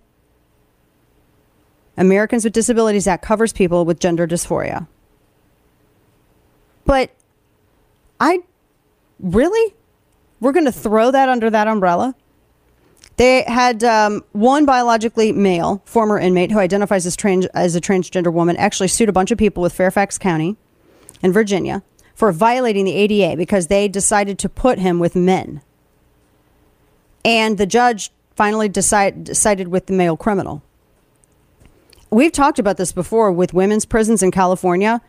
Americans 1.99 2.42
with 2.42 2.54
Disabilities 2.54 3.06
Act 3.06 3.23
covers 3.23 3.52
people 3.52 3.85
with 3.85 4.00
gender 4.00 4.26
dysphoria. 4.26 4.88
But 6.87 7.14
I 8.18 8.38
really 9.18 9.75
we're 10.40 10.52
going 10.52 10.64
to 10.64 10.73
throw 10.73 11.11
that 11.11 11.28
under 11.28 11.50
that 11.50 11.68
umbrella. 11.68 12.14
They 13.18 13.42
had 13.42 13.85
um, 13.85 14.25
one 14.32 14.64
biologically 14.64 15.32
male 15.32 15.82
former 15.85 16.18
inmate 16.18 16.50
who 16.50 16.61
identifies 16.61 17.04
as, 17.04 17.16
trans- 17.16 17.44
as 17.49 17.76
a 17.76 17.80
transgender 17.82 18.32
woman 18.32 18.56
actually 18.56 18.88
sued 18.88 19.11
a 19.11 19.12
bunch 19.12 19.30
of 19.30 19.37
people 19.37 19.62
with 19.62 19.75
Fairfax 19.75 20.16
County 20.16 20.56
in 21.23 21.30
Virginia 21.30 21.82
for 22.14 22.32
violating 22.32 22.87
the 22.87 22.94
ADA 22.94 23.37
because 23.37 23.66
they 23.66 23.87
decided 23.87 24.38
to 24.38 24.49
put 24.49 24.78
him 24.78 24.99
with 24.99 25.14
men. 25.14 25.61
And 27.23 27.59
the 27.59 27.66
judge 27.66 28.11
finally 28.40 28.70
decide, 28.70 29.23
decided 29.23 29.68
with 29.68 29.85
the 29.85 29.92
male 29.92 30.16
criminal. 30.16 30.62
We've 32.09 32.32
talked 32.32 32.59
about 32.59 32.78
this 32.78 32.90
before 32.90 33.30
with 33.30 33.52
women's 33.52 33.85
prisons 33.85 34.23
in 34.23 34.30
California. 34.30 35.02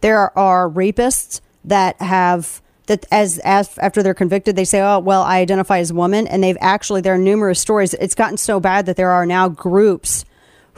There 0.00 0.36
are 0.36 0.68
rapists 0.68 1.40
that 1.62 1.94
have 2.02 2.60
that 2.88 3.06
as, 3.12 3.38
as 3.44 3.78
after 3.78 4.02
they're 4.02 4.14
convicted, 4.14 4.56
they 4.56 4.64
say, 4.64 4.80
"Oh, 4.80 4.98
well, 4.98 5.22
I 5.22 5.38
identify 5.38 5.78
as 5.78 5.92
woman," 5.92 6.26
and 6.26 6.42
they've 6.42 6.58
actually 6.60 7.02
there 7.02 7.14
are 7.14 7.18
numerous 7.18 7.60
stories. 7.60 7.94
It's 7.94 8.16
gotten 8.16 8.36
so 8.36 8.58
bad 8.58 8.86
that 8.86 8.96
there 8.96 9.12
are 9.12 9.26
now 9.26 9.48
groups 9.48 10.24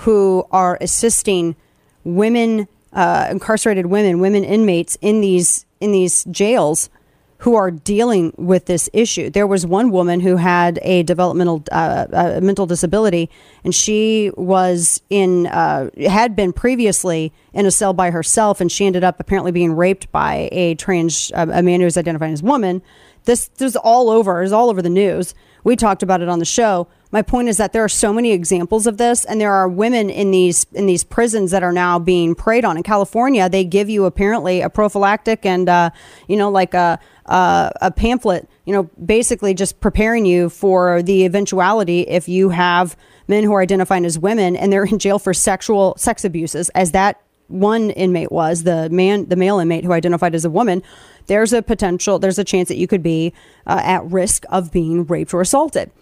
who 0.04 0.46
are 0.50 0.76
assisting 0.82 1.56
women, 2.04 2.68
uh, 2.92 3.28
incarcerated 3.30 3.86
women, 3.86 4.20
women 4.20 4.44
inmates 4.44 4.98
in 5.00 5.22
these 5.22 5.64
in 5.80 5.92
these 5.92 6.24
jails 6.24 6.90
who 7.38 7.54
are 7.54 7.70
dealing 7.70 8.32
with 8.36 8.66
this 8.66 8.88
issue. 8.92 9.28
There 9.28 9.46
was 9.46 9.66
one 9.66 9.90
woman 9.90 10.20
who 10.20 10.36
had 10.36 10.78
a 10.82 11.02
developmental 11.02 11.64
uh, 11.70 12.06
uh, 12.12 12.40
mental 12.42 12.66
disability, 12.66 13.28
and 13.64 13.74
she 13.74 14.30
was 14.36 15.02
in 15.10 15.46
uh, 15.48 15.90
had 16.06 16.36
been 16.36 16.52
previously 16.52 17.32
in 17.52 17.66
a 17.66 17.70
cell 17.70 17.92
by 17.92 18.10
herself, 18.10 18.60
and 18.60 18.70
she 18.70 18.86
ended 18.86 19.04
up 19.04 19.20
apparently 19.20 19.52
being 19.52 19.74
raped 19.74 20.10
by 20.12 20.48
a 20.52 20.74
trans 20.76 21.32
uh, 21.34 21.46
a 21.52 21.62
man 21.62 21.80
who 21.80 21.84
was 21.84 21.96
identified 21.96 22.32
as 22.32 22.42
woman. 22.42 22.82
This, 23.24 23.48
this 23.56 23.72
is 23.72 23.76
all 23.76 24.10
over. 24.10 24.42
It's 24.42 24.52
all 24.52 24.68
over 24.68 24.82
the 24.82 24.90
news. 24.90 25.34
We 25.64 25.76
talked 25.76 26.02
about 26.02 26.20
it 26.20 26.28
on 26.28 26.38
the 26.38 26.44
show. 26.44 26.88
My 27.14 27.22
point 27.22 27.48
is 27.48 27.58
that 27.58 27.72
there 27.72 27.84
are 27.84 27.88
so 27.88 28.12
many 28.12 28.32
examples 28.32 28.88
of 28.88 28.96
this, 28.96 29.24
and 29.24 29.40
there 29.40 29.52
are 29.52 29.68
women 29.68 30.10
in 30.10 30.32
these 30.32 30.66
in 30.72 30.86
these 30.86 31.04
prisons 31.04 31.52
that 31.52 31.62
are 31.62 31.70
now 31.70 32.00
being 32.00 32.34
preyed 32.34 32.64
on. 32.64 32.76
In 32.76 32.82
California, 32.82 33.48
they 33.48 33.62
give 33.62 33.88
you 33.88 34.04
apparently 34.04 34.62
a 34.62 34.68
prophylactic 34.68 35.46
and 35.46 35.68
uh, 35.68 35.90
you 36.26 36.36
know 36.36 36.50
like 36.50 36.74
a 36.74 36.98
a 37.26 37.92
pamphlet, 37.94 38.50
you 38.64 38.72
know, 38.72 38.90
basically 39.06 39.54
just 39.54 39.78
preparing 39.78 40.26
you 40.26 40.48
for 40.50 41.04
the 41.04 41.24
eventuality 41.24 42.00
if 42.00 42.28
you 42.28 42.48
have 42.48 42.96
men 43.28 43.44
who 43.44 43.52
are 43.52 43.62
identifying 43.62 44.04
as 44.04 44.18
women 44.18 44.56
and 44.56 44.72
they're 44.72 44.84
in 44.84 44.98
jail 44.98 45.20
for 45.20 45.32
sexual 45.32 45.94
sex 45.96 46.24
abuses, 46.24 46.68
as 46.70 46.90
that 46.90 47.22
one 47.46 47.90
inmate 47.90 48.32
was 48.32 48.64
the 48.64 48.90
man, 48.90 49.28
the 49.28 49.36
male 49.36 49.60
inmate 49.60 49.84
who 49.84 49.92
identified 49.92 50.34
as 50.34 50.44
a 50.44 50.50
woman. 50.50 50.82
There's 51.26 51.52
a 51.52 51.62
potential, 51.62 52.18
there's 52.18 52.40
a 52.40 52.44
chance 52.44 52.68
that 52.70 52.76
you 52.76 52.88
could 52.88 53.04
be 53.04 53.32
uh, 53.68 53.80
at 53.84 54.04
risk 54.04 54.44
of 54.48 54.72
being 54.72 55.04
raped 55.04 55.32
or 55.32 55.42
assaulted. 55.42 55.92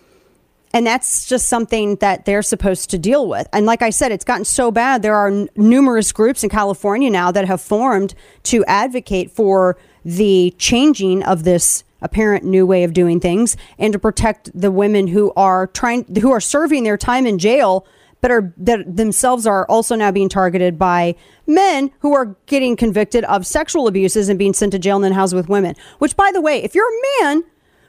And 0.75 0.87
that's 0.87 1.26
just 1.26 1.49
something 1.49 1.97
that 1.97 2.25
they're 2.25 2.43
supposed 2.43 2.91
to 2.91 2.99
deal 2.99 3.29
with. 3.29 3.47
And 3.52 3.67
like 3.67 3.83
I 3.83 3.91
said, 3.91 4.11
it's 4.11 4.25
gotten 4.25 4.45
so 4.45 4.71
bad. 4.71 5.02
There 5.02 5.17
are 5.17 5.29
n- 5.29 5.49
numerous 5.55 6.12
groups 6.12 6.43
in 6.43 6.50
California 6.50 7.11
now 7.11 7.31
that 7.31 7.47
have 7.47 7.61
formed 7.61 8.14
to 8.45 8.64
advocate 8.64 9.31
for 9.31 9.76
the 10.05 10.55
changing 10.59 11.23
of 11.25 11.45
this 11.45 11.85
apparent 12.00 12.45
new 12.45 12.67
way 12.67 12.85
of 12.85 12.93
doing 12.93 13.21
things 13.21 13.57
and 13.79 13.93
to 13.93 13.99
protect 13.99 14.50
the 14.59 14.71
women 14.71 15.07
who 15.07 15.33
are 15.37 15.69
trying 15.69 16.05
who 16.21 16.33
are 16.33 16.41
serving 16.41 16.83
their 16.83 16.97
time 16.97 17.26
in 17.26 17.38
jail 17.38 17.87
but 18.21 18.31
are 18.31 18.52
that 18.57 18.97
themselves 18.97 19.47
are 19.47 19.64
also 19.67 19.95
now 19.95 20.11
being 20.11 20.29
targeted 20.29 20.79
by 20.79 21.14
men 21.47 21.93
who 22.00 22.12
are 22.12 22.37
getting 22.47 22.75
convicted 22.75 23.23
of 23.25 23.47
sexual 23.47 23.87
abuses 23.87 24.29
and 24.29 24.37
being 24.37 24.52
sent 24.52 24.73
to 24.73 24.81
jail 24.81 24.97
and 24.97 25.05
then 25.05 25.12
housed 25.12 25.35
with 25.35 25.49
women 25.49 25.76
which 26.00 26.17
by 26.17 26.33
the 26.33 26.41
way 26.41 26.61
if 26.64 26.75
you're 26.75 26.88
a 26.88 27.23
man 27.23 27.45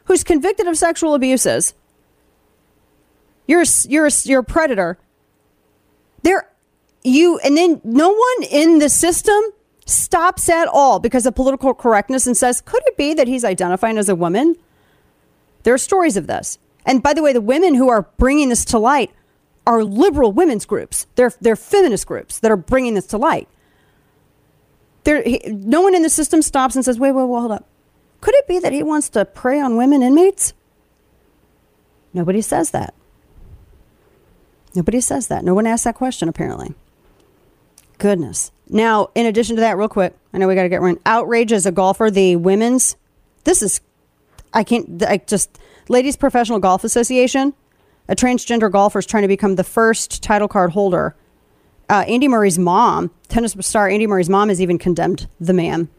who's 0.06 0.24
convicted 0.24 0.68
of 0.68 0.78
sexual 0.78 1.16
abuses 1.16 1.74
you're 3.48 3.62
a, 3.62 3.66
you're 3.88 4.08
a, 4.08 4.12
you're 4.24 4.42
a 4.42 4.44
predator 4.44 4.98
there 6.24 6.50
you 7.04 7.40
and 7.40 7.58
then 7.58 7.82
no 7.84 8.10
one 8.10 8.44
in 8.50 8.80
the 8.80 8.90
system 8.90 9.42
stops 9.86 10.50
at 10.50 10.68
all 10.68 11.00
because 11.00 11.26
of 11.26 11.36
political 11.36 11.74
correctness 11.74 12.28
and 12.28 12.36
says, 12.36 12.62
could 12.62 12.82
it 12.86 12.98
be 12.98 13.14
that 13.14 13.28
he's 13.28 13.44
identifying 13.44 13.98
as 13.98 14.10
a 14.10 14.16
woman? 14.16 14.56
There 15.64 15.74
are 15.74 15.80
stories 15.80 16.18
of 16.18 16.28
this. 16.28 16.58
And 16.86 17.02
by 17.02 17.14
the 17.14 17.22
way, 17.22 17.34
the 17.34 17.42
women 17.42 17.76
who 17.76 17.90
are 17.90 18.04
bringing 18.18 18.50
this 18.50 18.66
to 18.66 18.80
light 18.80 19.12
are 19.66 19.84
liberal 19.84 20.32
women's 20.32 20.66
groups. 20.66 21.08
They're, 21.16 21.32
they're 21.40 21.56
feminist 21.56 22.08
groups 22.08 22.40
that 22.40 22.52
are 22.52 22.58
bringing 22.58 22.96
this 22.96 23.08
to 23.08 23.18
light. 23.18 23.48
There, 25.06 25.24
no 25.48 25.82
one 25.82 25.96
in 25.96 26.02
the 26.02 26.10
system 26.10 26.42
stops 26.42 26.76
and 26.76 26.84
says, 26.84 27.00
wait, 27.00 27.12
wait, 27.12 27.26
wait, 27.26 27.40
hold 27.40 27.52
up. 27.52 27.68
Could 28.22 28.36
it 28.36 28.48
be 28.48 28.60
that 28.60 28.72
he 28.72 28.84
wants 28.84 29.10
to 29.10 29.26
prey 29.26 29.60
on 29.60 29.76
women 29.76 30.02
inmates? 30.02 30.54
Nobody 32.14 32.42
says 32.42 32.72
that. 32.72 32.94
Nobody 34.75 35.01
says 35.01 35.27
that. 35.27 35.44
No 35.44 35.53
one 35.53 35.68
asks 35.68 35.84
that 35.84 35.96
question, 35.96 36.27
apparently. 36.27 36.74
Goodness. 37.98 38.51
Now, 38.68 39.10
in 39.15 39.25
addition 39.25 39.56
to 39.56 39.62
that, 39.62 39.77
real 39.77 39.88
quick, 39.88 40.15
I 40.34 40.38
know 40.38 40.48
we 40.48 40.56
got 40.56 40.63
to 40.63 40.70
get 40.70 40.82
one. 40.82 40.98
Outrage 41.06 41.51
as 41.51 41.65
a 41.65 41.72
golfer, 41.72 42.10
the 42.10 42.36
women's. 42.36 42.96
This 43.44 43.62
is 43.62 43.82
I 44.53 44.63
can't. 44.63 45.03
I 45.03 45.18
just 45.18 45.60
Ladies 45.89 46.15
Professional 46.15 46.60
Golf 46.60 46.84
Association. 46.84 47.53
A 48.10 48.15
transgender 48.15 48.70
golfer 48.72 49.00
is 49.00 49.06
trying 49.06 49.22
to 49.22 49.27
become 49.27 49.56
the 49.56 49.63
first 49.63 50.22
title 50.22 50.48
card 50.48 50.72
holder. 50.72 51.15
Uh, 51.89 52.03
Andy 52.08 52.27
Murray's 52.27 52.60
mom, 52.60 53.12
tennis 53.30 53.56
star 53.62 53.88
Andy 53.88 54.08
Murray's 54.08 54.30
mom, 54.30 54.50
has 54.50 54.62
even 54.62 54.77
condemned 54.77 55.27
the 55.39 55.53
man. 55.53 55.89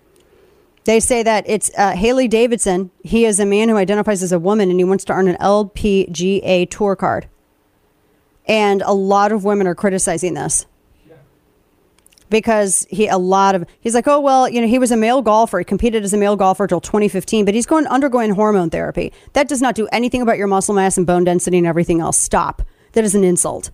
They 0.85 1.01
say 1.01 1.23
that 1.23 1.45
it's 1.49 1.71
uh, 1.79 1.93
Hailey 1.93 2.29
Davidson. 2.29 2.91
He 3.03 3.25
is 3.25 3.41
a 3.41 3.47
man 3.47 3.71
who 3.71 3.77
identifies 3.77 4.23
as 4.23 4.33
a 4.33 4.39
woman 4.39 4.71
and 4.71 4.79
he 4.79 4.85
wants 4.85 5.05
to 5.07 5.15
earn 5.15 5.29
an 5.29 5.37
LPGA 5.37 6.69
tour 6.69 6.95
card. 6.95 7.27
And 8.47 8.83
a 8.83 8.93
lot 8.93 9.33
of 9.33 9.45
women 9.45 9.67
are 9.67 9.75
criticizing 9.75 10.35
this. 10.35 10.67
Because 12.31 12.87
he 12.91 13.07
a 13.07 13.19
lot 13.19 13.55
of 13.55 13.65
he's 13.81 13.95
like 13.95 14.09
oh 14.09 14.19
well 14.19 14.49
you 14.49 14.61
know 14.61 14.67
he 14.67 14.79
was 14.79 14.91
a 14.91 14.97
male 14.97 15.23
golfer. 15.23 15.59
He 15.59 15.65
competed 15.65 16.03
as 16.03 16.13
a 16.13 16.17
male 16.17 16.37
golfer 16.37 16.65
until 16.65 16.81
2015 16.81 17.45
but 17.45 17.55
he's 17.55 17.67
going 17.67 17.87
undergoing 17.87 18.31
hormone 18.31 18.71
therapy. 18.71 19.13
That 19.35 19.47
does 19.47 19.63
not 19.63 19.75
do 19.75 19.87
anything 19.93 20.21
about 20.21 20.39
your 20.39 20.47
muscle 20.47 20.75
mass 20.75 20.97
and 20.97 21.07
bone 21.07 21.25
density 21.25 21.59
and 21.59 21.67
everything 21.67 22.01
else. 22.01 22.19
Stop. 22.19 22.63
That 22.93 23.05
is 23.05 23.15
an 23.15 23.25
insult. 23.25 23.71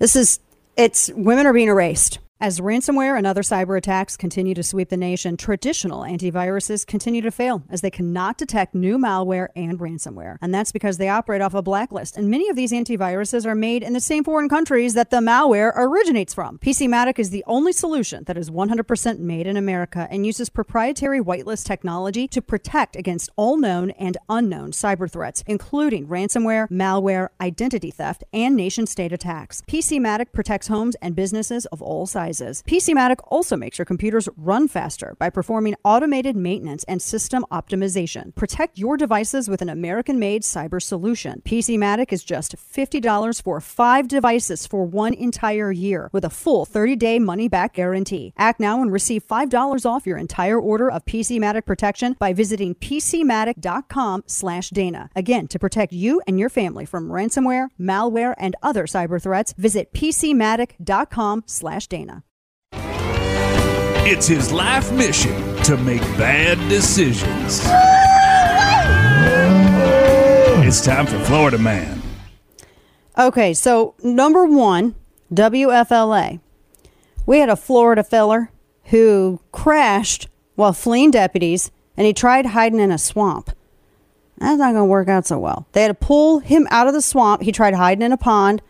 This 0.00 0.16
is 0.16 0.40
it's 0.76 1.10
women 1.14 1.46
are 1.46 1.52
being 1.52 1.68
erased 1.68 2.18
as 2.42 2.58
ransomware 2.58 3.18
and 3.18 3.26
other 3.26 3.42
cyber 3.42 3.76
attacks 3.76 4.16
continue 4.16 4.54
to 4.54 4.62
sweep 4.62 4.88
the 4.88 4.96
nation, 4.96 5.36
traditional 5.36 6.00
antiviruses 6.00 6.86
continue 6.86 7.20
to 7.20 7.30
fail 7.30 7.62
as 7.68 7.82
they 7.82 7.90
cannot 7.90 8.38
detect 8.38 8.74
new 8.74 8.96
malware 8.96 9.48
and 9.54 9.78
ransomware. 9.78 10.38
And 10.40 10.54
that's 10.54 10.72
because 10.72 10.96
they 10.96 11.10
operate 11.10 11.42
off 11.42 11.52
a 11.52 11.60
blacklist. 11.60 12.16
And 12.16 12.30
many 12.30 12.48
of 12.48 12.56
these 12.56 12.72
antiviruses 12.72 13.44
are 13.44 13.54
made 13.54 13.82
in 13.82 13.92
the 13.92 14.00
same 14.00 14.24
foreign 14.24 14.48
countries 14.48 14.94
that 14.94 15.10
the 15.10 15.18
malware 15.18 15.72
originates 15.76 16.32
from. 16.32 16.58
PCmatic 16.60 17.18
is 17.18 17.28
the 17.28 17.44
only 17.46 17.72
solution 17.72 18.24
that 18.24 18.38
is 18.38 18.48
100% 18.48 19.18
made 19.18 19.46
in 19.46 19.58
America 19.58 20.08
and 20.10 20.24
uses 20.24 20.48
proprietary 20.48 21.20
whitelist 21.20 21.66
technology 21.66 22.26
to 22.28 22.40
protect 22.40 22.96
against 22.96 23.28
all 23.36 23.58
known 23.58 23.90
and 23.90 24.16
unknown 24.30 24.70
cyber 24.70 25.10
threats, 25.10 25.44
including 25.46 26.06
ransomware, 26.06 26.68
malware, 26.70 27.28
identity 27.38 27.90
theft, 27.90 28.24
and 28.32 28.56
nation 28.56 28.86
state 28.86 29.12
attacks. 29.12 29.60
PCmatic 29.68 30.32
protects 30.32 30.68
homes 30.68 30.96
and 31.02 31.14
businesses 31.14 31.66
of 31.66 31.82
all 31.82 32.06
sizes 32.06 32.29
sizes. 32.30 32.62
PCmatic 32.62 33.16
also 33.28 33.56
makes 33.56 33.78
your 33.78 33.84
computers 33.84 34.28
run 34.36 34.66
faster 34.68 35.16
by 35.18 35.30
performing 35.30 35.74
automated 35.84 36.36
maintenance 36.36 36.84
and 36.84 37.02
system 37.02 37.44
optimization. 37.50 38.32
Protect 38.34 38.78
your 38.78 38.96
devices 38.96 39.48
with 39.48 39.62
an 39.62 39.68
American-made 39.68 40.42
cyber 40.42 40.80
solution. 40.82 41.42
PCmatic 41.44 42.12
is 42.12 42.24
just 42.24 42.56
$50 42.56 43.42
for 43.42 43.60
5 43.60 44.08
devices 44.08 44.66
for 44.66 44.84
one 44.84 45.14
entire 45.14 45.70
year 45.72 46.10
with 46.12 46.24
a 46.24 46.30
full 46.30 46.66
30-day 46.66 47.18
money-back 47.18 47.74
guarantee. 47.74 48.32
Act 48.36 48.60
now 48.60 48.82
and 48.82 48.92
receive 48.92 49.26
$5 49.26 49.86
off 49.86 50.06
your 50.06 50.18
entire 50.18 50.60
order 50.60 50.90
of 50.90 51.04
PCmatic 51.04 51.66
protection 51.66 52.16
by 52.18 52.32
visiting 52.32 52.74
pcmatic.com/dana. 52.74 55.10
Again, 55.16 55.48
to 55.48 55.58
protect 55.58 55.92
you 55.92 56.22
and 56.26 56.38
your 56.38 56.48
family 56.48 56.86
from 56.86 57.08
ransomware, 57.08 57.68
malware, 57.78 58.34
and 58.38 58.56
other 58.62 58.86
cyber 58.86 59.22
threats, 59.22 59.52
visit 59.54 59.92
pcmatic.com/dana. 59.92 62.19
It's 64.12 64.26
his 64.26 64.50
life 64.50 64.90
mission 64.90 65.56
to 65.62 65.76
make 65.76 66.00
bad 66.18 66.58
decisions. 66.68 67.60
It's 70.66 70.84
time 70.84 71.06
for 71.06 71.20
Florida 71.20 71.58
Man. 71.58 72.02
Okay, 73.16 73.54
so 73.54 73.94
number 74.02 74.46
one, 74.46 74.96
WFLA. 75.32 76.40
We 77.24 77.38
had 77.38 77.50
a 77.50 77.54
Florida 77.54 78.02
feller 78.02 78.50
who 78.86 79.38
crashed 79.52 80.26
while 80.56 80.72
fleeing 80.72 81.12
deputies 81.12 81.70
and 81.96 82.04
he 82.04 82.12
tried 82.12 82.46
hiding 82.46 82.80
in 82.80 82.90
a 82.90 82.98
swamp. 82.98 83.52
That's 84.38 84.58
not 84.58 84.72
going 84.72 84.86
to 84.86 84.86
work 84.86 85.08
out 85.08 85.28
so 85.28 85.38
well. 85.38 85.68
They 85.70 85.82
had 85.82 85.88
to 85.88 85.94
pull 85.94 86.40
him 86.40 86.66
out 86.72 86.88
of 86.88 86.94
the 86.94 87.00
swamp. 87.00 87.42
He 87.42 87.52
tried 87.52 87.74
hiding 87.74 88.02
in 88.02 88.10
a 88.10 88.16
pond. 88.16 88.60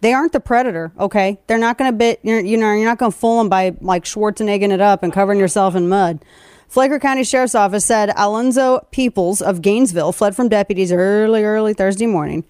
They 0.00 0.12
aren't 0.12 0.32
the 0.32 0.40
predator, 0.40 0.92
okay? 0.98 1.38
They're 1.46 1.58
not 1.58 1.78
going 1.78 1.90
to 1.90 1.96
bit, 1.96 2.20
you're, 2.22 2.40
you 2.40 2.56
know, 2.56 2.72
you're 2.72 2.84
not 2.84 2.98
going 2.98 3.12
to 3.12 3.16
fool 3.18 3.38
them 3.38 3.48
by 3.48 3.74
like 3.80 4.04
Schwarzenegging 4.04 4.70
it 4.70 4.80
up 4.80 5.02
and 5.02 5.12
covering 5.12 5.38
yourself 5.38 5.74
in 5.74 5.88
mud. 5.88 6.22
Flagler 6.68 6.98
County 6.98 7.24
Sheriff's 7.24 7.54
Office 7.54 7.84
said 7.84 8.12
Alonzo 8.16 8.86
Peoples 8.90 9.40
of 9.40 9.62
Gainesville 9.62 10.12
fled 10.12 10.36
from 10.36 10.48
deputies 10.48 10.92
early, 10.92 11.44
early 11.44 11.72
Thursday 11.72 12.06
morning. 12.06 12.44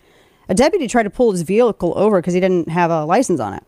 A 0.49 0.55
deputy 0.55 0.89
tried 0.89 1.05
to 1.05 1.11
pull 1.11 1.33
his 1.33 1.43
vehicle 1.43 1.93
over 1.97 2.21
because 2.21 2.35
he 2.35 2.41
didn't 2.41 2.69
have 2.69 2.91
a 2.91 3.05
license 3.05 3.41
on 3.41 3.55
it, 3.55 3.63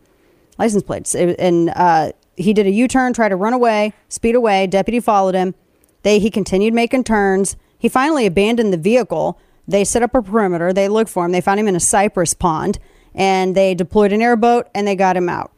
license 0.57 0.83
plates. 0.83 1.13
and 1.13 1.71
uh, 1.75 2.11
he 2.35 2.53
did 2.53 2.65
a 2.65 2.71
U 2.71 2.87
turn, 2.87 3.13
tried 3.13 3.29
to 3.29 3.35
run 3.35 3.53
away, 3.53 3.93
speed 4.07 4.35
away. 4.35 4.65
Deputy 4.65 4.99
followed 4.99 5.35
him. 5.35 5.55
They, 6.03 6.19
he 6.19 6.31
continued 6.31 6.73
making 6.73 7.03
turns. 7.03 7.57
He 7.77 7.89
finally 7.89 8.25
abandoned 8.25 8.73
the 8.73 8.77
vehicle. 8.77 9.39
They 9.67 9.83
set 9.83 10.03
up 10.03 10.15
a 10.15 10.21
perimeter. 10.21 10.73
They 10.73 10.87
looked 10.87 11.11
for 11.11 11.25
him. 11.25 11.31
They 11.31 11.41
found 11.41 11.59
him 11.59 11.67
in 11.67 11.75
a 11.75 11.81
cypress 11.81 12.33
pond 12.33 12.79
and 13.19 13.53
they 13.53 13.75
deployed 13.75 14.13
an 14.13 14.21
airboat 14.21 14.69
and 14.73 14.87
they 14.87 14.95
got 14.95 15.17
him 15.17 15.27
out. 15.27 15.51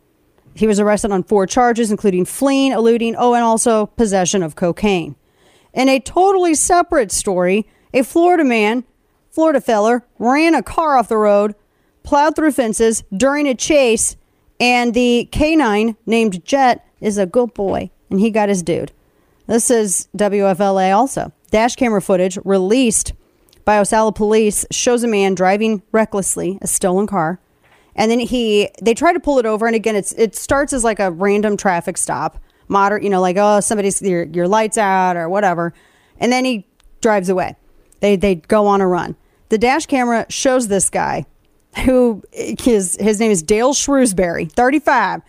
He 0.55 0.67
was 0.67 0.79
arrested 0.79 1.11
on 1.11 1.23
four 1.23 1.45
charges, 1.45 1.91
including 1.91 2.25
fleeing, 2.25 2.73
eluding, 2.73 3.15
oh, 3.17 3.35
and 3.35 3.43
also 3.43 3.85
possession 3.85 4.43
of 4.43 4.55
cocaine. 4.55 5.15
In 5.73 5.87
a 5.87 5.99
totally 5.99 6.55
separate 6.55 7.11
story, 7.11 7.67
a 7.93 8.03
Florida 8.03 8.43
man, 8.43 8.83
Florida 9.29 9.61
feller, 9.61 10.03
ran 10.19 10.55
a 10.55 10.63
car 10.63 10.97
off 10.97 11.07
the 11.07 11.15
road, 11.15 11.55
plowed 12.03 12.35
through 12.35 12.51
fences 12.51 13.03
during 13.15 13.47
a 13.47 13.55
chase, 13.55 14.17
and 14.59 14.93
the 14.93 15.29
canine 15.31 15.95
named 16.05 16.43
Jet 16.43 16.85
is 16.99 17.17
a 17.17 17.25
good 17.25 17.53
boy, 17.53 17.91
and 18.09 18.19
he 18.19 18.29
got 18.31 18.49
his 18.49 18.63
dude. 18.63 18.91
This 19.45 19.69
is 19.69 20.09
WFLA 20.17 20.93
also. 20.93 21.31
Dash 21.51 21.75
camera 21.75 22.01
footage 22.01 22.37
released 22.43 23.13
by 23.63 23.77
Ocala 23.77 24.13
police 24.13 24.65
shows 24.71 25.03
a 25.03 25.07
man 25.07 25.35
driving 25.35 25.83
recklessly 25.91 26.57
a 26.61 26.67
stolen 26.67 27.07
car. 27.07 27.39
And 28.01 28.09
then 28.09 28.17
he 28.17 28.67
they 28.81 28.95
try 28.95 29.13
to 29.13 29.19
pull 29.19 29.37
it 29.37 29.45
over 29.45 29.67
and 29.67 29.75
again 29.75 29.95
it's 29.95 30.11
it 30.13 30.35
starts 30.35 30.73
as 30.73 30.83
like 30.83 30.99
a 30.99 31.11
random 31.11 31.55
traffic 31.55 31.99
stop. 31.99 32.39
Moderate, 32.67 33.03
you 33.03 33.11
know, 33.11 33.21
like 33.21 33.37
oh 33.37 33.59
somebody's 33.59 34.01
your 34.01 34.23
your 34.23 34.47
lights 34.47 34.79
out 34.79 35.17
or 35.17 35.29
whatever. 35.29 35.71
And 36.17 36.31
then 36.31 36.43
he 36.43 36.65
drives 37.01 37.29
away. 37.29 37.55
They 37.99 38.15
they 38.15 38.35
go 38.35 38.65
on 38.65 38.81
a 38.81 38.87
run. 38.87 39.15
The 39.49 39.59
dash 39.59 39.85
camera 39.85 40.25
shows 40.29 40.67
this 40.67 40.89
guy 40.89 41.27
who 41.85 42.23
his 42.31 42.97
his 42.99 43.19
name 43.19 43.29
is 43.29 43.43
Dale 43.43 43.75
Shrewsbury, 43.75 44.45
35 44.45 45.21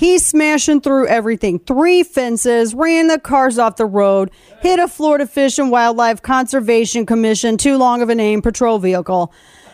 He's 0.00 0.24
smashing 0.24 0.80
through 0.80 1.08
everything. 1.08 1.58
Three 1.58 2.02
fences, 2.02 2.74
ran 2.74 3.08
the 3.08 3.18
cars 3.18 3.58
off 3.58 3.76
the 3.76 3.84
road, 3.84 4.30
hit 4.62 4.78
a 4.78 4.88
Florida 4.88 5.26
Fish 5.26 5.58
and 5.58 5.70
Wildlife 5.70 6.22
Conservation 6.22 7.04
Commission, 7.04 7.58
too 7.58 7.76
long 7.76 8.00
of 8.00 8.08
a 8.08 8.14
name, 8.14 8.40
patrol 8.40 8.78
vehicle. 8.78 9.30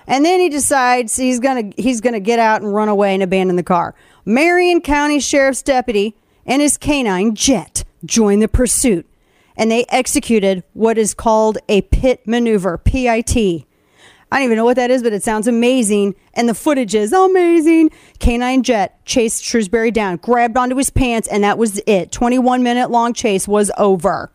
And 0.06 0.24
then 0.24 0.40
he 0.40 0.48
decides 0.48 1.16
he's 1.16 1.40
gonna 1.40 1.72
he's 1.76 2.00
gonna 2.00 2.20
get 2.20 2.38
out 2.38 2.62
and 2.62 2.72
run 2.72 2.88
away 2.88 3.14
and 3.14 3.22
abandon 3.22 3.56
the 3.56 3.62
car. 3.62 3.94
Marion 4.24 4.80
County 4.80 5.20
Sheriff's 5.20 5.62
deputy 5.62 6.16
and 6.44 6.62
his 6.62 6.76
canine 6.76 7.34
jet 7.34 7.84
joined 8.04 8.42
the 8.42 8.48
pursuit, 8.48 9.06
and 9.56 9.70
they 9.70 9.84
executed 9.88 10.62
what 10.74 10.96
is 10.98 11.14
called 11.14 11.58
a 11.68 11.82
pit 11.82 12.26
maneuver, 12.26 12.78
PIT. 12.78 13.66
I 14.30 14.38
don't 14.38 14.44
even 14.44 14.56
know 14.56 14.64
what 14.64 14.76
that 14.76 14.90
is, 14.90 15.02
but 15.02 15.12
it 15.12 15.22
sounds 15.22 15.46
amazing. 15.46 16.14
And 16.34 16.48
the 16.48 16.54
footage 16.54 16.94
is 16.94 17.12
amazing. 17.12 17.90
Canine 18.18 18.62
Jet 18.64 19.04
chased 19.06 19.44
Shrewsbury 19.44 19.92
down, 19.92 20.16
grabbed 20.16 20.56
onto 20.56 20.76
his 20.76 20.90
pants, 20.90 21.28
and 21.28 21.44
that 21.44 21.58
was 21.58 21.80
it. 21.86 22.10
21 22.10 22.62
minute 22.62 22.90
long 22.90 23.12
chase 23.12 23.46
was 23.46 23.70
over. 23.78 24.32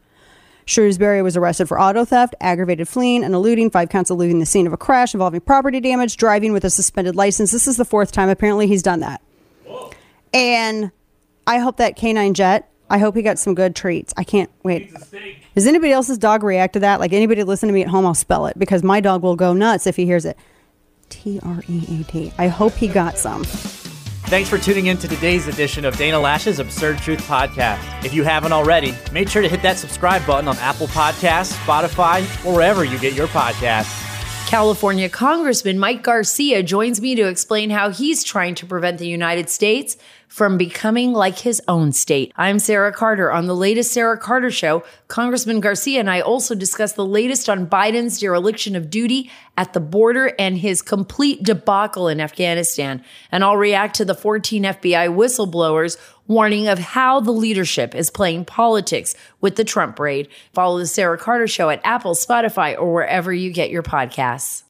Shrewsbury 0.72 1.22
was 1.22 1.36
arrested 1.36 1.68
for 1.68 1.80
auto 1.80 2.06
theft, 2.06 2.34
aggravated 2.40 2.88
fleeing, 2.88 3.26
and 3.26 3.36
eluding, 3.36 3.70
five 3.70 3.90
counts 3.90 4.10
of 4.10 4.18
leaving 4.18 4.40
the 4.40 4.46
scene 4.46 4.66
of 4.66 4.72
a 4.72 4.78
crash 4.78 5.14
involving 5.14 5.42
property 5.42 5.82
damage, 5.82 6.16
driving 6.16 6.54
with 6.54 6.64
a 6.64 6.70
suspended 6.70 7.14
license. 7.14 7.52
This 7.52 7.68
is 7.68 7.76
the 7.76 7.84
fourth 7.84 8.14
time 8.14 8.30
apparently 8.30 8.68
he's 8.68 8.82
done 8.82 9.02
that. 9.02 9.22
Whoa. 9.66 9.92
And 10.34 10.92
I 11.46 11.58
hope 11.58 11.76
that 11.78 11.98
Canine 11.98 12.34
Jet, 12.34 12.70
I 12.90 13.00
hope 13.00 13.16
he 13.16 13.22
got 13.22 13.38
some 13.38 13.54
good 13.54 13.76
treats. 13.76 14.14
I 14.16 14.24
can't 14.24 14.50
wait. 14.64 14.94
Does 15.56 15.68
anybody 15.68 15.92
else's 15.92 16.18
dog 16.18 16.42
react 16.42 16.74
to 16.74 16.80
that? 16.80 17.02
Like 17.02 17.12
anybody 17.12 17.44
listen 17.44 17.68
to 17.68 17.74
me 17.74 17.82
at 17.82 17.90
home, 17.90 18.06
I'll 18.06 18.14
spell 18.14 18.46
it 18.46 18.58
because 18.58 18.82
my 18.82 19.02
dog 19.02 19.24
will 19.24 19.36
go 19.36 19.52
nuts 19.54 19.88
if 19.88 19.98
he 19.98 20.06
hears 20.06 20.24
it. 20.24 20.38
T 21.10 21.42
R 21.44 21.62
E 21.68 22.00
A 22.00 22.04
T. 22.10 22.34
I 22.38 22.48
hope 22.48 22.74
he 22.74 22.88
got 22.88 23.18
some. 23.18 23.44
Thanks 24.32 24.50
for 24.50 24.58
tuning 24.58 24.86
in 24.86 24.98
to 25.00 25.10
today's 25.10 25.50
edition 25.50 25.84
of 25.84 25.98
Dana 25.98 26.16
Loesch's 26.16 26.60
Absurd 26.60 27.00
Truth 27.00 27.20
Podcast. 27.28 28.06
If 28.06 28.14
you 28.14 28.24
haven't 28.24 28.54
already, 28.54 28.96
make 29.12 29.28
sure 29.28 29.42
to 29.42 29.50
hit 29.50 29.62
that 29.62 29.78
subscribe 29.78 30.26
button 30.26 30.48
on 30.48 30.56
Apple 30.60 30.88
Podcasts, 30.88 31.52
Spotify, 31.66 32.22
or 32.46 32.54
wherever 32.54 32.86
you 32.86 32.98
get 32.98 33.14
your 33.14 33.28
podcasts. 33.28 34.08
California 34.48 35.10
Congressman 35.10 35.78
Mike 35.78 36.02
Garcia 36.02 36.64
joins 36.64 37.02
me 37.02 37.14
to 37.16 37.28
explain 37.28 37.70
how 37.72 37.90
he's 37.90 38.24
trying 38.24 38.56
to 38.56 38.66
prevent 38.66 39.00
the 39.00 39.08
United 39.08 39.50
States 39.50 39.98
from 40.32 40.58
becoming 40.58 41.12
like 41.12 41.40
his 41.40 41.62
own 41.68 41.92
state. 41.92 42.32
I'm 42.38 42.58
Sarah 42.58 42.94
Carter. 42.94 43.34
On 43.34 43.48
the 43.48 43.56
latest 43.56 43.92
Sarah 43.92 44.18
Carter 44.18 44.50
show, 44.50 44.82
Congressman 45.10 45.60
Garcia 45.60 46.00
and 46.00 46.10
I 46.10 46.22
also 46.22 46.56
discuss 46.56 46.94
the 46.94 47.06
latest 47.06 47.50
on 47.50 47.68
Biden's 47.68 48.18
dereliction 48.18 48.78
of 48.78 48.90
duty 48.90 49.30
at 49.58 49.74
the 49.74 49.82
border 49.82 50.34
and 50.40 50.58
his 50.58 50.82
complete 50.82 51.44
debacle 51.44 52.08
in 52.08 52.22
Afghanistan. 52.22 53.04
And 53.30 53.44
I'll 53.44 53.58
react 53.58 53.98
to 53.98 54.06
the 54.06 54.16
14 54.16 54.64
FBI 54.64 55.14
whistleblowers 55.14 55.98
warning 56.28 56.70
of 56.70 56.80
how 56.80 57.20
the 57.20 57.34
leadership 57.34 57.94
is 57.94 58.10
playing 58.10 58.46
politics 58.46 59.14
with 59.42 59.58
the 59.58 59.66
Trump 59.66 60.00
raid. 60.00 60.30
Follow 60.54 60.80
the 60.80 60.88
Sarah 60.88 61.18
Carter 61.18 61.48
show 61.48 61.70
at 61.70 61.82
Apple, 61.84 62.14
Spotify, 62.14 62.80
or 62.80 62.94
wherever 62.94 63.34
you 63.34 63.52
get 63.52 63.70
your 63.70 63.84
podcasts. 63.84 64.64